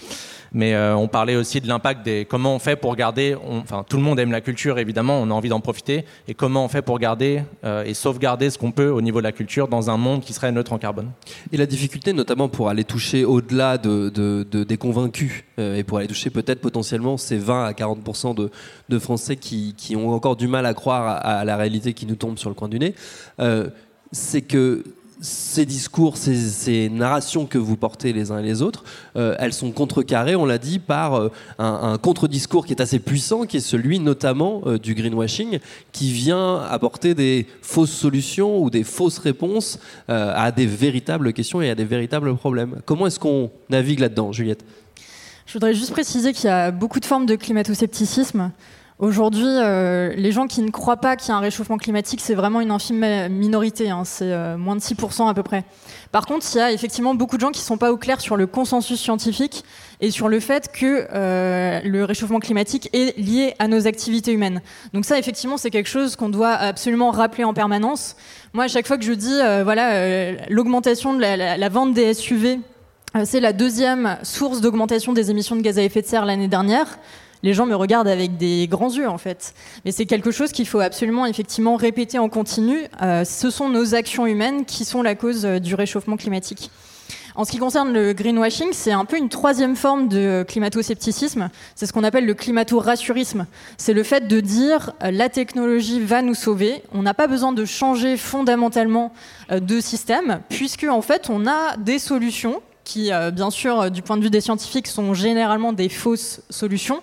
[0.53, 2.25] Mais euh, on parlait aussi de l'impact des.
[2.25, 3.37] Comment on fait pour garder.
[3.47, 6.03] enfin, tout le monde aime la culture, évidemment, on a envie d'en profiter.
[6.27, 9.23] Et comment on fait pour garder euh, et sauvegarder ce qu'on peut au niveau de
[9.23, 11.11] la culture dans un monde qui serait neutre en carbone.
[11.53, 14.09] Et la difficulté, notamment pour aller toucher au-delà de,
[14.43, 18.51] des convaincus euh, et pour aller toucher peut-être potentiellement ces 20 à 40 de,
[18.89, 22.05] de Français qui, qui, ont encore du mal à croire à, à, la réalité qui
[22.05, 22.93] nous tombe sur le coin du nez
[24.11, 24.83] c'est que
[25.21, 28.83] ces discours, ces, narrations que vous portez les uns et les autres,
[29.15, 33.45] euh, elles sont contrecarrées, on l'a dit, par euh, un, contre-discours qui est assez puissant,
[33.45, 35.59] qui est celui notamment euh, du greenwashing,
[35.91, 41.69] qui vient apporter des fausses solutions ou des fausses réponses à des véritables questions et
[41.69, 42.81] à des véritables problèmes.
[42.85, 44.65] Comment est-ce qu'on navigue là-dedans, Juliette?
[45.45, 48.51] Je voudrais juste préciser qu'il y a beaucoup de formes de climato-scepticisme.
[49.01, 52.35] Aujourd'hui, euh, les gens qui ne croient pas qu'il y a un réchauffement climatique, c'est
[52.35, 55.63] vraiment une infime minorité, hein, c'est euh, moins de 6% à peu près.
[56.11, 58.21] Par contre, il y a effectivement beaucoup de gens qui ne sont pas au clair
[58.21, 59.63] sur le consensus scientifique
[60.01, 64.61] et sur le fait que euh, le réchauffement climatique est lié à nos activités humaines.
[64.93, 68.15] Donc ça, effectivement, c'est quelque chose qu'on doit absolument rappeler en permanence.
[68.53, 72.59] Moi, à chaque fois que je dis, voilà, l'augmentation de la, la, vente des SUV,
[73.23, 76.99] c'est la deuxième source d'augmentation des émissions de gaz à effet de serre l'année dernière
[77.43, 79.53] les gens me regardent avec des grands yeux en fait.
[79.85, 82.79] Mais c'est quelque chose qu'il faut absolument effectivement répéter en continu.
[83.01, 86.71] Euh, ce sont nos actions humaines qui sont la cause euh, du réchauffement climatique.
[87.33, 91.49] En ce qui concerne le greenwashing, c'est un peu une troisième forme de climato-scepticisme.
[91.75, 93.45] C'est ce qu'on appelle le climato-rassurisme.
[93.77, 96.83] C'est le fait de dire euh, la technologie va nous sauver.
[96.93, 99.13] On n'a pas besoin de changer fondamentalement
[99.49, 104.01] de système, puisque en fait on a des solutions qui, euh, bien sûr, euh, du
[104.01, 107.01] point de vue des scientifiques, sont généralement des fausses solutions,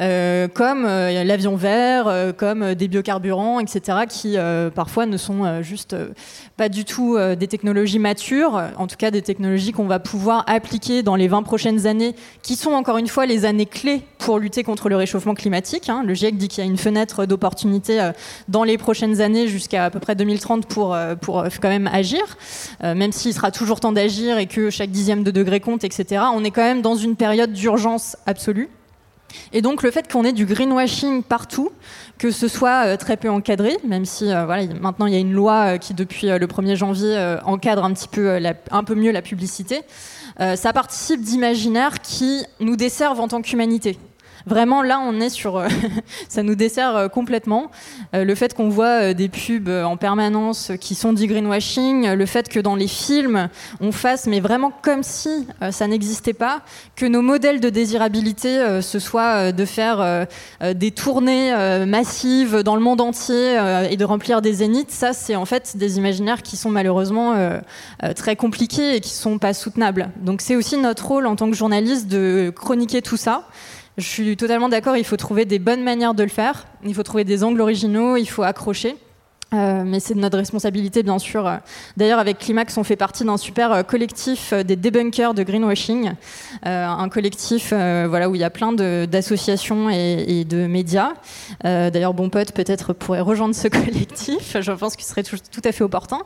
[0.00, 4.36] euh, comme l'avion vert, comme des biocarburants, etc., qui
[4.74, 5.94] parfois ne sont juste
[6.56, 11.02] pas du tout des technologies matures, en tout cas des technologies qu'on va pouvoir appliquer
[11.02, 14.62] dans les 20 prochaines années, qui sont encore une fois les années clés pour lutter
[14.62, 15.88] contre le réchauffement climatique.
[15.88, 16.02] Hein.
[16.04, 18.10] Le GIEC dit qu'il y a une fenêtre d'opportunité
[18.48, 22.22] dans les prochaines années jusqu'à à peu près 2030 pour, pour quand même agir,
[22.82, 26.22] même s'il sera toujours temps d'agir et que chaque dixième de degré compte, etc.
[26.34, 28.68] On est quand même dans une période d'urgence absolue.
[29.52, 31.70] Et donc le fait qu'on ait du greenwashing partout,
[32.18, 35.20] que ce soit euh, très peu encadré, même si euh, voilà, maintenant il y a
[35.20, 38.38] une loi euh, qui depuis le 1er janvier encadre un petit peu,
[38.70, 39.82] un peu mieux la publicité,
[40.38, 43.98] ça participe d'imaginaires qui nous desservent en tant qu'humanité.
[44.48, 45.58] Vraiment, là, on est sur.
[45.58, 45.68] Euh,
[46.28, 47.70] ça nous dessert euh, complètement.
[48.14, 52.48] Euh, le fait qu'on voit des pubs en permanence qui sont du greenwashing, le fait
[52.48, 53.48] que dans les films,
[53.80, 56.62] on fasse, mais vraiment comme si ça n'existait pas,
[56.96, 60.26] que nos modèles de désirabilité, ce soit de faire
[60.74, 63.58] des tournées massives dans le monde entier
[63.90, 67.34] et de remplir des zéniths, ça, c'est en fait des imaginaires qui sont malheureusement
[68.14, 70.10] très compliqués et qui sont pas soutenables.
[70.20, 73.44] Donc, c'est aussi notre rôle en tant que journaliste de chroniquer tout ça.
[73.98, 77.02] Je suis totalement d'accord, il faut trouver des bonnes manières de le faire, il faut
[77.02, 78.94] trouver des angles originaux, il faut accrocher.
[79.54, 81.50] Euh, mais c'est de notre responsabilité, bien sûr.
[81.96, 86.12] D'ailleurs, avec Climax, on fait partie d'un super euh, collectif euh, des débunkers de greenwashing,
[86.64, 91.12] un collectif où il y a plein d'associations et, de médias.
[91.64, 95.84] D'ailleurs, Bon Pote peut-être pourrait rejoindre ce collectif, je pense qu'il serait tout, à fait
[95.84, 96.20] opportun.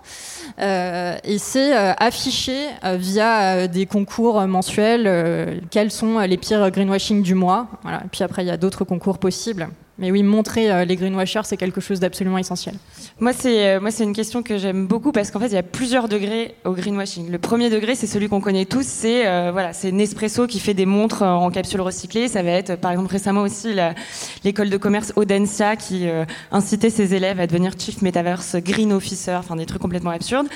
[0.59, 7.69] et c'est affiché via des concours mensuels quels sont les pires greenwashing du mois.
[7.83, 8.03] Voilà.
[8.11, 9.69] puis après, il y a d'autres concours possibles.
[10.03, 12.75] Mais oui, montrer euh, les greenwashers, c'est quelque chose d'absolument essentiel.
[13.21, 15.59] Moi, c'est euh, moi, c'est une question que j'aime beaucoup parce qu'en fait, il y
[15.59, 17.31] a plusieurs degrés au greenwashing.
[17.31, 20.87] Le premier degré, c'est celui qu'on connaît tous, c'est euh, voilà, Nespresso qui fait des
[20.87, 22.27] montres en capsule recyclée.
[22.27, 23.77] Ça va être, par exemple, récemment aussi
[24.43, 26.09] l'école de commerce Audencia qui
[26.51, 30.49] incitait ses élèves à devenir chief metaverse green officer, enfin des trucs complètement absurdes.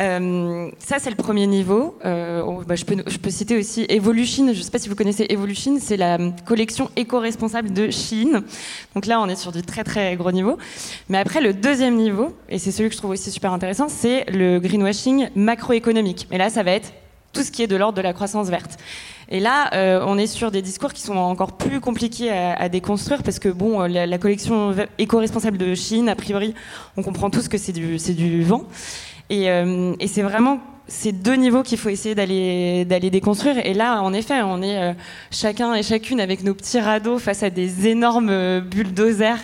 [0.00, 1.98] Euh, ça, c'est le premier niveau.
[2.04, 4.46] Euh, bah, je, peux, citer aussi Evolution.
[4.52, 5.76] Je ne sais pas si vous connaissez Evolution.
[5.80, 8.42] C'est la collection éco-responsable de Chine.
[8.94, 10.56] Donc là, on est sur du très très gros niveau.
[11.08, 14.24] Mais après, le deuxième niveau, et c'est celui que je trouve aussi super intéressant, c'est
[14.30, 16.26] le greenwashing macroéconomique.
[16.30, 16.92] Et là, ça va être
[17.32, 18.78] tout ce qui est de l'ordre de la croissance verte.
[19.28, 23.22] Et là, euh, on est sur des discours qui sont encore plus compliqués à, déconstruire
[23.22, 26.54] parce que bon, la, la collection éco-responsable de Chine, a priori,
[26.96, 28.64] on comprend tous que c'est du, du vent.
[29.30, 33.64] Euh, et, c'est vraiment ces deux niveaux qu'il faut essayer d'aller d'aller déconstruire.
[33.64, 34.92] Et là, en effet, on est euh,
[35.30, 39.38] chacun et chacune avec nos petits radeaux face à des énormes euh, bulldozers.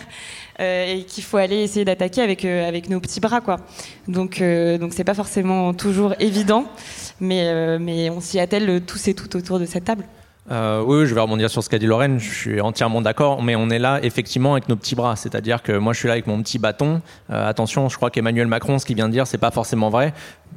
[0.59, 3.57] et qu'il faut aller essayer d'attaquer avec avec nos petits bras quoi.
[4.07, 4.41] Donc
[4.79, 6.65] donc c'est pas forcément toujours évident,
[7.19, 10.05] mais mais on s'y attelle tous et toutes autour de cette table.
[10.49, 12.19] Euh, oui, je vais rebondir sur ce qu'a dit Lorraine.
[12.19, 15.15] Je suis entièrement d'accord, mais on est là effectivement avec nos petits bras.
[15.15, 17.01] C'est-à-dire que moi, je suis là avec mon petit bâton.
[17.31, 20.13] Euh, attention, je crois qu'Emmanuel Macron, ce qu'il vient de dire, c'est pas forcément vrai.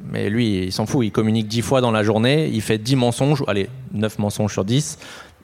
[0.09, 1.05] Mais lui, il s'en fout.
[1.05, 2.49] Il communique dix fois dans la journée.
[2.51, 3.43] Il fait dix mensonges.
[3.47, 4.97] Allez, neuf mensonges sur dix.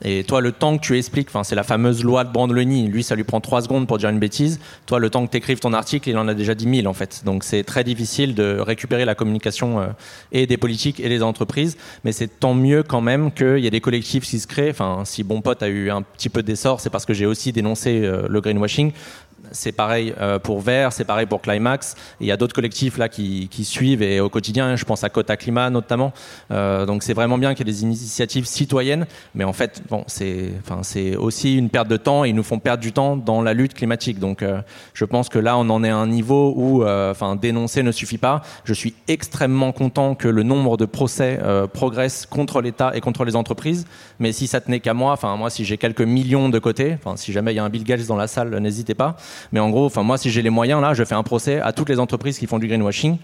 [0.03, 2.87] Et toi, le temps que tu expliques, c'est la fameuse loi de Brandolini.
[2.87, 4.59] Lui, ça lui prend trois secondes pour dire une bêtise.
[4.85, 6.93] Toi, le temps que tu écrives ton article, il en a déjà 10 000, en
[6.93, 7.23] fait.
[7.25, 9.87] Donc, c'est très difficile de récupérer la communication euh,
[10.31, 11.77] et des politiques et des entreprises.
[12.03, 14.69] Mais c'est tant mieux quand même qu'il y a des collectifs qui se créent.
[14.69, 17.51] Enfin, si Bon Pote a eu un petit peu d'essor, c'est parce que j'ai aussi
[17.51, 18.91] dénoncé euh, le greenwashing
[19.51, 21.95] c'est pareil euh, pour Vert, c'est pareil pour Climax.
[22.19, 25.35] Il y a d'autres collectifs là qui, suivent et au quotidien, je pense à Cota
[25.37, 26.13] Climat notamment.
[26.51, 30.03] Euh, donc c'est vraiment bien qu'il y ait des initiatives citoyennes, mais en fait, bon,
[30.07, 30.53] c'est,
[31.17, 33.73] aussi une perte de temps et ils nous font perdre du temps dans la lutte
[33.73, 34.19] climatique.
[34.19, 34.61] Donc euh,
[34.93, 38.17] je pense que là, on en est à un niveau où, enfin, dénoncer ne suffit
[38.17, 38.41] pas.
[38.63, 41.39] Je suis extrêmement content que le nombre de procès
[41.73, 43.85] progresse contre l'État et contre les entreprises,
[44.19, 47.17] mais si ça tenait qu'à moi, enfin moi, si j'ai quelques millions de côté, enfin
[47.17, 49.17] si jamais il y a un Bill Gates dans la salle, n'hésitez pas.
[49.51, 51.89] Mais en gros, moi, si j'ai les moyens, là, je fais un procès à toutes
[51.89, 53.17] les entreprises qui font du greenwashing,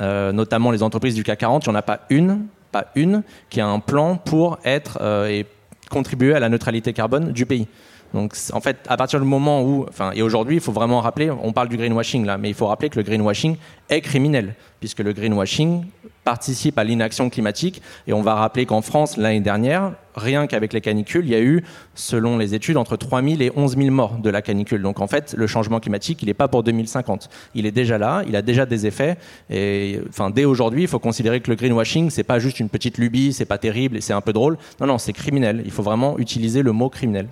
[0.00, 1.66] euh, notamment les entreprises du CAC 40.
[1.66, 5.28] Il n'y en a pas une, pas une, qui a un plan pour être euh,
[5.28, 5.46] et
[5.90, 7.66] contribuer à la neutralité carbone du pays.
[8.14, 11.52] Donc, en fait, à partir du moment où, et aujourd'hui, il faut vraiment rappeler, on
[11.52, 13.56] parle du greenwashing là, mais il faut rappeler que le greenwashing
[13.90, 15.84] est criminel, puisque le greenwashing
[16.28, 17.80] participe à l'inaction climatique.
[18.06, 21.40] Et on va rappeler qu'en France, l'année dernière, rien qu'avec les canicules, il y a
[21.40, 21.64] eu,
[21.94, 24.82] selon les études, entre 3 000 et 11 000 morts de la canicule.
[24.82, 27.30] Donc en fait, le changement climatique, il n'est pas pour 2050.
[27.54, 29.16] Il est déjà là, il a déjà des effets.
[29.48, 32.98] Et enfin, dès aujourd'hui, il faut considérer que le greenwashing, c'est pas juste une petite
[32.98, 34.58] lubie, c'est pas terrible et c'est un peu drôle.
[34.82, 35.62] Non, non, c'est criminel.
[35.64, 37.28] Il faut vraiment utiliser le mot criminel.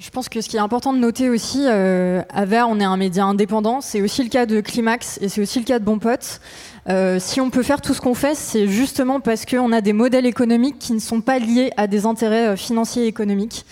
[0.00, 2.84] Je pense que ce qui est important de noter aussi, euh, à Vert, on est
[2.84, 3.82] un média indépendant.
[3.82, 6.40] C'est aussi le cas de Climax et c'est aussi le cas de Bon Pote.
[6.88, 9.92] Euh, si on peut faire tout ce qu'on fait, c'est justement parce qu'on a des
[9.92, 13.66] modèles économiques qui ne sont pas liés à des intérêts euh, financiers et économiques.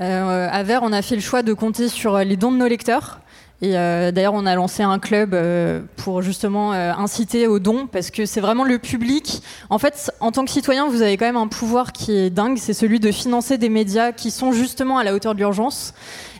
[0.00, 2.68] Euh, à Vert, on a fait le choix de compter sur les dons de nos
[2.68, 3.20] lecteurs.
[3.62, 7.86] Et euh, d'ailleurs, on a lancé un club euh, pour justement euh, inciter aux dons,
[7.86, 9.42] parce que c'est vraiment le public.
[9.68, 12.56] En fait, en tant que citoyen, vous avez quand même un pouvoir qui est dingue,
[12.56, 15.92] c'est celui de financer des médias qui sont justement à la hauteur de l'urgence.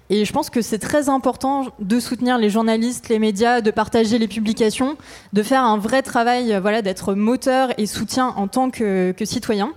[0.09, 4.18] Et je pense que c'est très important de soutenir les journalistes, les médias, de partager
[4.18, 4.96] les publications,
[5.33, 9.72] de faire un vrai travail, voilà, d'être moteur et soutien en tant que, que citoyen.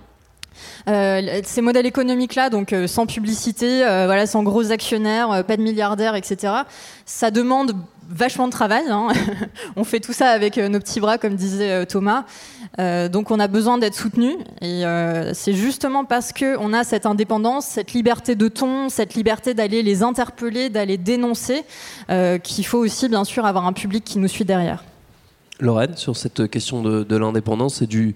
[0.88, 5.62] Euh, ces modèles économiques-là, donc euh, sans publicité, euh, voilà, sans gros actionnaires, pas de
[5.62, 6.52] milliardaires, etc.,
[7.06, 7.74] ça demande
[8.08, 8.84] vachement de travail.
[8.90, 9.08] Hein.
[9.76, 12.24] on fait tout ça avec nos petits bras, comme disait Thomas.
[12.78, 14.36] donc on a besoin d'être soutenu.
[14.60, 14.82] Et
[15.32, 20.02] c'est justement parce qu'on a cette indépendance, cette liberté de ton, cette liberté d'aller les
[20.02, 21.64] interpeller, d'aller dénoncer,
[22.42, 24.84] qu'il faut aussi bien sûr avoir un public qui nous suit derrière.
[25.60, 28.14] Lorraine, sur cette question de, de l'indépendance et du,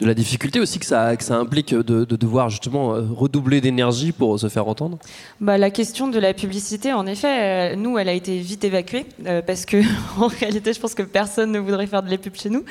[0.00, 4.10] de la difficulté aussi que ça, que ça implique de, devoir justement euh, redoubler d'énergie
[4.10, 4.98] pour se faire entendre?
[5.40, 9.06] Bah, La question de la publicité, en effet, euh, nous, elle a été vite évacuée
[9.26, 9.76] euh, parce que
[10.18, 12.64] en réalité, je pense que personne ne voudrait faire de la pub chez nous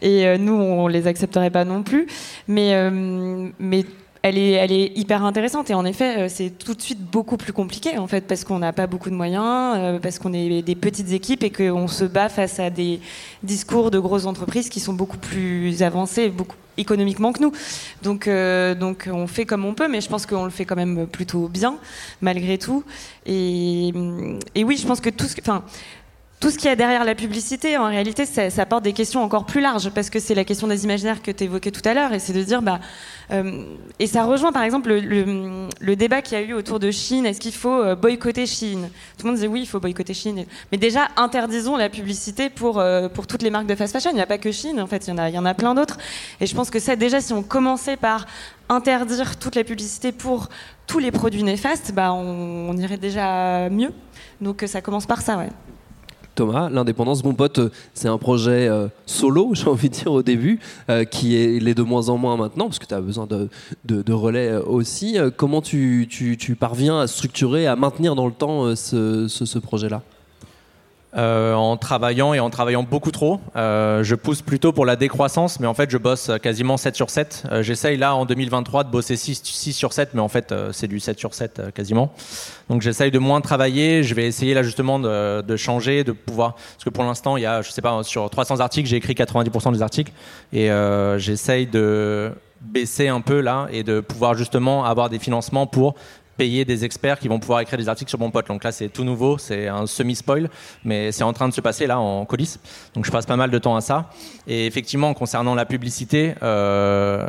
[0.00, 2.06] et nous, on les accepterait pas non plus.
[2.48, 2.90] Mais,
[3.58, 3.84] mais
[4.22, 7.36] elle est, elle est hyper intéressante et en effet, euh, c'est tout de suite beaucoup
[7.36, 10.62] plus compliqué en fait parce qu'on n'a pas beaucoup de moyens, euh, parce qu'on est
[10.62, 13.00] des petites équipes et qu'on se bat face à des
[13.42, 17.52] discours de grosses entreprises qui sont beaucoup plus avancés, beaucoup économiquement que nous.
[18.02, 20.76] Donc, euh, donc on fait comme on peut, mais je pense qu'on le fait quand
[20.76, 21.76] même plutôt bien
[22.20, 22.84] malgré tout.
[23.26, 23.92] Et,
[24.54, 25.64] et oui, je pense que tout ce, enfin
[26.42, 29.46] tout ce qu'il y a derrière la publicité, en réalité, ça, porte des questions encore
[29.46, 32.12] plus larges, parce que c'est la question des imaginaires que tu évoquais tout à l'heure,
[32.12, 32.80] et c'est de dire, bah,
[33.30, 33.62] euh,
[34.00, 37.38] et ça rejoint par exemple le, débat qu'il y a eu autour de Chine, est-ce
[37.38, 38.90] qu'il faut euh, boycotter Chine?
[39.16, 42.80] Tout le monde disait oui, il faut boycotter Chine, mais déjà interdisons la publicité pour,
[42.80, 45.06] euh, toutes les marques de fast fashion, il n'y a pas que Chine, en fait,
[45.06, 45.98] il y en a, plein d'autres,
[46.40, 48.26] et je pense que ça, déjà, si on commençait par
[48.68, 50.48] interdire toute la publicité pour
[50.88, 53.92] tous les produits néfastes, bah, on irait déjà mieux.
[54.40, 55.50] Donc ça commence par ça, ouais.
[56.34, 57.60] Thomas, l'indépendance, mon pote,
[57.94, 61.82] c'est un projet euh, solo, j'ai envie de dire au début, euh, qui est de
[61.82, 65.18] moins en moins maintenant, parce que tu as besoin de, relais euh, aussi.
[65.36, 66.08] comment tu,
[66.58, 70.02] parviens à structurer, à maintenir dans le temps ce, ce projet-là?
[71.14, 73.38] Euh, en travaillant et en travaillant beaucoup trop.
[73.54, 77.10] Euh, je pousse plutôt pour la décroissance, mais en fait, je bosse quasiment 7 sur
[77.10, 77.44] 7.
[77.50, 80.88] Euh, j'essaye là, en 2023, de bosser 6, 6 sur 7, mais en fait, c'est
[80.88, 82.14] du 7 sur 7 quasiment.
[82.70, 84.02] Donc, j'essaye de moins travailler.
[84.02, 86.54] Je vais essayer là, justement, de, de changer, de pouvoir.
[86.54, 89.12] Parce que pour l'instant, il y a, je sais pas, sur 300 articles, j'ai écrit
[89.12, 90.12] 90% des articles.
[90.54, 90.70] Et
[91.18, 95.94] j'essaye de baisser un peu là et de pouvoir justement avoir des financements pour
[96.36, 98.48] payer des experts qui vont pouvoir écrire des articles sur mon pote.
[98.48, 100.48] Donc là, c'est tout nouveau, c'est un semi-spoil,
[100.84, 102.58] mais c'est en train de se passer là en coulisses.
[102.94, 104.10] Donc je passe pas mal de temps à ça.
[104.46, 107.26] Et effectivement, concernant la publicité, euh,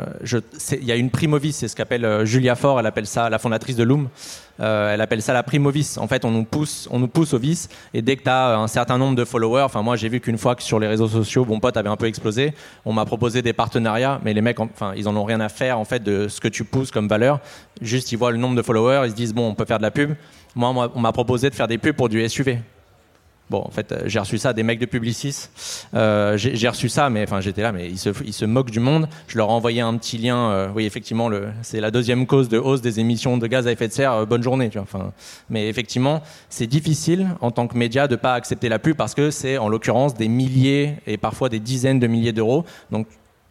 [0.72, 3.38] il y a une primovis, c'est ce qu'appelle euh, Julia Faure, elle appelle ça la
[3.38, 4.08] fondatrice de Loom.
[4.60, 5.98] Euh, elle appelle ça la prime au vice.
[5.98, 7.68] En fait, on nous pousse, on nous pousse au vice.
[7.92, 10.38] Et dès que tu as un certain nombre de followers, enfin moi j'ai vu qu'une
[10.38, 13.42] fois que sur les réseaux sociaux, bon pote avait un peu explosé, on m'a proposé
[13.42, 16.28] des partenariats, mais les mecs, enfin ils en ont rien à faire en fait de
[16.28, 17.40] ce que tu pousses comme valeur.
[17.80, 19.82] Juste ils voient le nombre de followers, ils se disent bon on peut faire de
[19.82, 20.14] la pub.
[20.54, 22.58] Moi on m'a proposé de faire des pubs pour du SUV.
[23.54, 25.48] Bon, en fait, j'ai reçu ça des mecs de Publicis.
[25.94, 29.08] Euh, j'ai reçu ça, mais enfin, j'étais là, mais ils se, moquent du monde.
[29.28, 30.50] Je leur ai envoyé un petit lien.
[30.50, 31.30] euh, oui, effectivement,
[31.62, 34.12] c'est la deuxième cause de hausse des émissions de gaz à effet de serre.
[34.12, 34.88] euh, bonne journée, tu vois.
[34.92, 35.12] Enfin,
[35.50, 39.30] mais effectivement, c'est difficile en tant que média de pas accepter la pub parce que
[39.30, 42.64] c'est en l'occurrence des milliers et parfois des dizaines de milliers d'euros.
[42.90, 43.06] Donc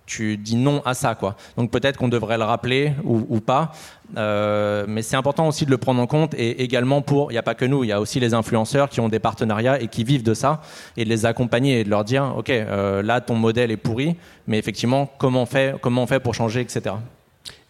[0.06, 1.36] tu dis non à ça, quoi.
[1.58, 3.72] Donc peut-être qu'on devrait le rappeler ou, pas.
[4.18, 7.40] Euh, mais c'est important aussi de le prendre en compte et également pour, il n'y
[7.40, 9.88] a pas que nous, il y a aussi les influenceurs qui ont des partenariats et
[9.88, 10.62] qui vivent de ça
[10.98, 14.16] et de les accompagner et de leur dire, ok, euh, là ton modèle est pourri,
[14.46, 16.96] mais effectivement comment on fait, comment fait pour changer, etc.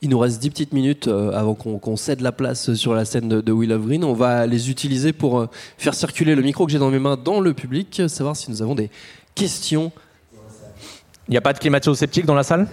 [0.01, 3.29] Il nous reste 10 petites minutes euh, avant qu'on cède la place sur la scène
[3.29, 4.03] de, de Will of Green.
[4.03, 7.39] On va les utiliser pour faire circuler le micro que j'ai dans mes mains dans
[7.39, 8.89] le public, savoir si nous avons des
[9.33, 9.93] questions.
[11.29, 12.67] Il n'y a pas de climato-sceptique dans la salle?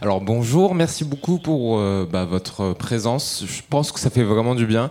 [0.00, 3.44] Alors bonjour, merci beaucoup pour euh, bah, votre présence.
[3.46, 4.88] Je pense que ça fait vraiment du bien.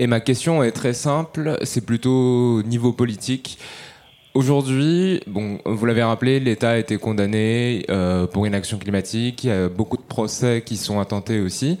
[0.00, 3.58] Et ma question est très simple, c'est plutôt au niveau politique.
[4.34, 9.44] Aujourd'hui, bon, vous l'avez rappelé, l'État a été condamné euh, pour inaction climatique.
[9.44, 11.78] Il y a beaucoup de procès qui sont intentés aussi.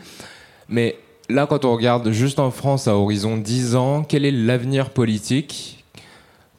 [0.68, 0.96] Mais
[1.28, 5.83] là, quand on regarde juste en France à horizon 10 ans, quel est l'avenir politique?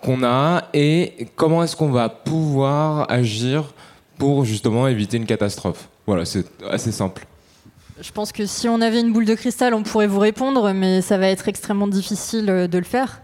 [0.06, 3.74] Qu'on a et comment est-ce qu'on va pouvoir agir
[4.18, 7.26] pour justement éviter une catastrophe Voilà, c'est assez simple.
[8.00, 11.02] Je pense que si on avait une boule de cristal, on pourrait vous répondre, mais
[11.02, 13.22] ça va être extrêmement difficile euh, de le faire.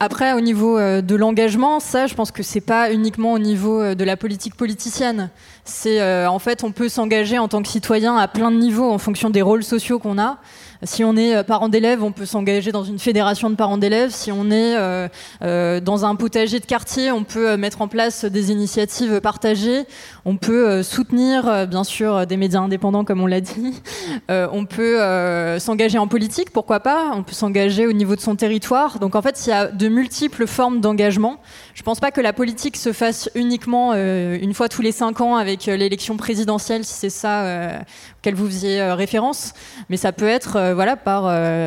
[0.00, 3.80] Après, au niveau euh, de l'engagement, ça, je pense que c'est pas uniquement au niveau
[3.80, 5.30] euh, de la politique politicienne.
[5.68, 8.90] C'est euh, en fait, on peut s'engager en tant que citoyen à plein de niveaux
[8.90, 10.38] en fonction des rôles sociaux qu'on a.
[10.82, 14.10] Si on est euh, parent d'élèves, on peut s'engager dans une fédération de parents d'élèves.
[14.10, 18.50] Si on est euh, dans un potager de quartier, on peut mettre en place des
[18.50, 19.84] initiatives partagées.
[20.24, 23.82] On peut soutenir, bien sûr, des médias indépendants, comme on l'a dit.
[24.28, 24.98] On peut
[25.58, 27.12] s'engager en politique, pourquoi pas.
[27.14, 28.98] On peut s'engager au niveau de son territoire.
[28.98, 31.40] Donc en fait, il y a de multiples formes d'engagement.
[31.74, 35.36] Je pense pas que la politique se fasse uniquement une fois tous les cinq ans
[35.36, 37.78] avec euh, l'élection présidentielle, si c'est ça euh,
[38.20, 39.54] auquel vous faisiez euh, référence.
[39.88, 41.24] Mais ça peut être, euh, voilà, par,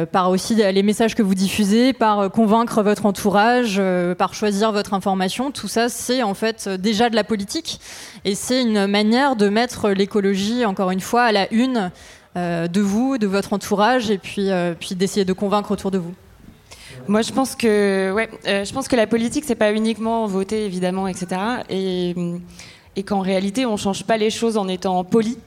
[0.07, 3.81] par aussi les messages que vous diffusez, par convaincre votre entourage,
[4.17, 5.51] par choisir votre information.
[5.51, 7.79] Tout ça, c'est en fait déjà de la politique.
[8.23, 11.91] Et c'est une manière de mettre l'écologie, encore une fois, à la une
[12.35, 16.13] de vous, de votre entourage, et puis, puis d'essayer de convaincre autour de vous.
[17.07, 21.07] Moi, je pense que, ouais, je pense que la politique, c'est pas uniquement voter, évidemment,
[21.07, 21.41] etc.
[21.69, 22.15] Et,
[22.95, 25.37] et qu'en réalité, on change pas les choses en étant poli.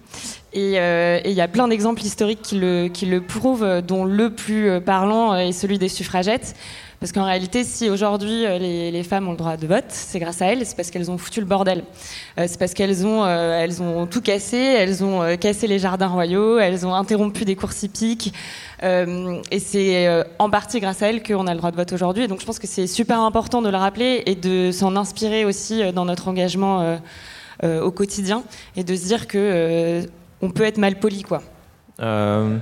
[0.55, 4.05] Et euh, et il y a plein d'exemples historiques qui le, qui le prouvent, dont
[4.05, 6.55] le plus euh, parlant est celui des suffragettes.
[7.01, 10.41] Parce qu'en réalité, si aujourd'hui euh, les, femmes ont le droit de vote, c'est grâce
[10.41, 11.83] à elles, c'est parce qu'elles ont foutu le bordel.
[12.39, 16.87] C'est parce qu'elles ont, elles ont tout cassé, elles ont cassé les jardins royaux, elles
[16.87, 18.33] ont interrompu des courses hippiques.
[18.83, 22.27] Et c'est en partie grâce à elles qu'on a le droit de vote aujourd'hui.
[22.27, 25.93] Donc je pense que c'est super important de le rappeler et de s'en inspirer aussi
[25.93, 26.99] dans notre engagement
[27.63, 28.43] au quotidien
[28.77, 30.03] et de se dire que euh,
[30.43, 31.43] on peut être mal poli, quoi.
[32.01, 32.59] Euh,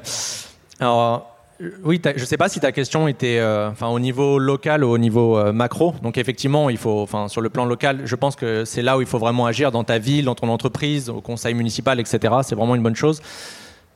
[0.79, 4.39] alors, euh, oui, je ne sais pas si ta question était euh, enfin, au niveau
[4.39, 5.95] local ou au niveau euh, macro.
[6.03, 9.01] Donc, effectivement, il faut, enfin, sur le plan local, je pense que c'est là où
[9.01, 12.35] il faut vraiment agir dans ta ville, dans ton entreprise, au conseil municipal, etc.
[12.43, 13.21] C'est vraiment une bonne chose.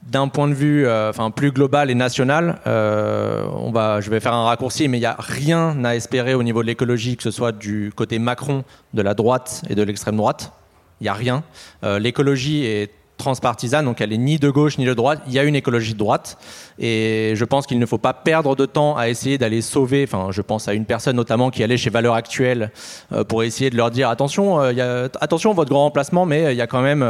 [0.03, 4.21] D'un point de vue euh, enfin, plus global et national, euh, on va, je vais
[4.21, 7.25] faire un raccourci, mais il n'y a rien à espérer au niveau de l'écologie, que
[7.25, 8.63] ce soit du côté Macron,
[8.95, 10.53] de la droite et de l'extrême droite.
[11.01, 11.43] Il n'y a rien.
[11.85, 15.23] Euh, l'écologie est transpartisane, donc elle est ni de gauche ni de droite.
[15.27, 16.37] Il y a une écologie de droite,
[16.79, 20.05] et je pense qu'il ne faut pas perdre de temps à essayer d'aller sauver.
[20.07, 22.71] Enfin, je pense à une personne notamment qui allait chez Valeurs Actuelles
[23.13, 26.61] euh, pour essayer de leur dire attention, euh, attention votre grand remplacement, mais il y
[26.61, 27.03] a quand même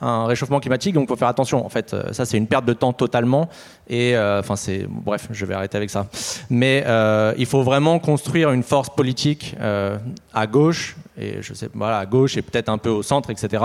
[0.00, 1.64] un réchauffement climatique, donc il faut faire attention.
[1.64, 3.48] En fait, ça c'est une perte de temps totalement.
[3.92, 6.06] Euh, enfin, c'est bref, je vais arrêter avec ça.
[6.48, 9.98] Mais euh, il faut vraiment construire une force politique euh,
[10.32, 13.62] à gauche et je sais voilà à gauche et peut-être un peu au centre, etc.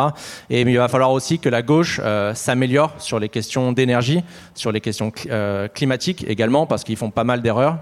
[0.50, 2.02] Et il va falloir aussi que la gauche
[2.34, 4.22] s'améliore sur les questions d'énergie,
[4.54, 7.78] sur les questions cli- climatiques également parce qu'ils font pas mal d'erreurs.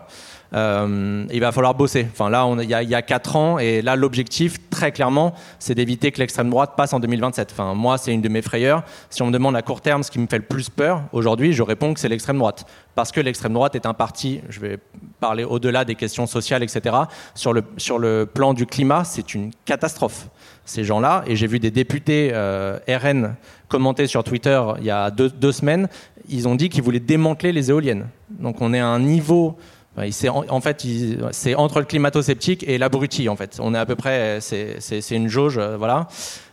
[0.53, 2.07] Euh, il va falloir bosser.
[2.11, 5.33] Enfin là, il, y a, il y a quatre ans, et là l'objectif, très clairement,
[5.59, 7.49] c'est d'éviter que l'extrême droite passe en 2027.
[7.51, 8.83] Enfin moi, c'est une de mes frayeurs.
[9.09, 11.53] Si on me demande à court terme ce qui me fait le plus peur aujourd'hui,
[11.53, 14.41] je réponds que c'est l'extrême droite, parce que l'extrême droite est un parti.
[14.49, 14.77] Je vais
[15.19, 16.95] parler au-delà des questions sociales, etc.
[17.33, 20.27] Sur le sur le plan du climat, c'est une catastrophe.
[20.67, 23.35] Ces gens-là, et j'ai vu des députés euh, RN
[23.67, 25.87] commenter sur Twitter il y a deux, deux semaines,
[26.29, 28.07] ils ont dit qu'ils voulaient démanteler les éoliennes.
[28.29, 29.57] Donc on est à un niveau
[29.97, 30.85] En, fait,
[31.31, 33.57] c'est entre le climato-sceptique et l'abruti en fait.
[33.61, 36.07] On est à peu près, c'est une jauge, euh, voilà.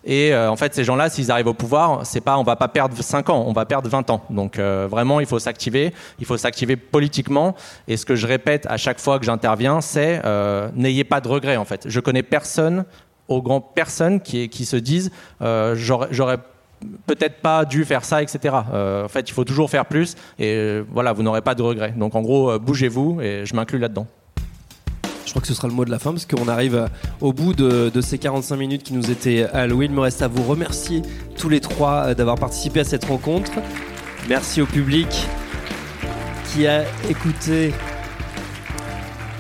[0.05, 2.69] Et euh, en fait, ces gens-là, s'ils arrivent au pouvoir, c'est pas, on va pas
[2.69, 4.23] perdre 5 ans, on va perdre 20 ans.
[4.31, 7.57] Donc euh, vraiment, il faut s'activer, il faut s'activer politiquement.
[7.89, 10.23] Et ce que je répète à chaque fois que j'interviens, c'est
[10.77, 11.89] n'ayez pas de regrets en fait.
[11.89, 12.85] Je connais personne,
[13.27, 16.39] aux grandes personnes qui, qui se disent, j'aurais
[17.07, 18.55] peut-être pas dû faire ça, etc.
[18.73, 21.63] Euh, en fait, il faut toujours faire plus et euh, voilà, vous n'aurez pas de
[21.63, 21.93] regrets.
[21.97, 24.07] Donc en gros, euh, bougez-vous et je m'inclus là-dedans.
[25.25, 26.89] Je crois que ce sera le mot de la fin parce qu'on arrive
[27.21, 29.87] au bout de, ces 45 minutes qui nous étaient allouées.
[29.87, 31.03] Il me reste à vous remercier
[31.39, 33.53] tous les trois d'avoir participé à cette rencontre.
[34.29, 35.27] Merci au public
[36.47, 37.73] qui a écouté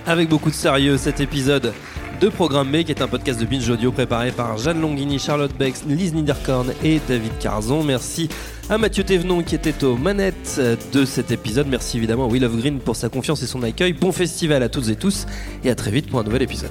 [0.07, 1.74] avec beaucoup de sérieux cet épisode
[2.23, 5.51] de Programme B, qui est un podcast de binge audio préparé par Jeanne Longini, Charlotte
[5.59, 7.83] Bex, Lise Niederkorn et David Carzon.
[7.83, 8.29] Merci
[8.70, 10.61] à Mathieu Thévenon qui était aux manettes
[10.93, 11.66] de cet épisode.
[11.66, 13.93] Merci évidemment à Will of Green pour sa confiance et son accueil.
[13.93, 15.27] Bon festival à toutes et tous
[15.64, 16.70] et à très vite pour un nouvel épisode.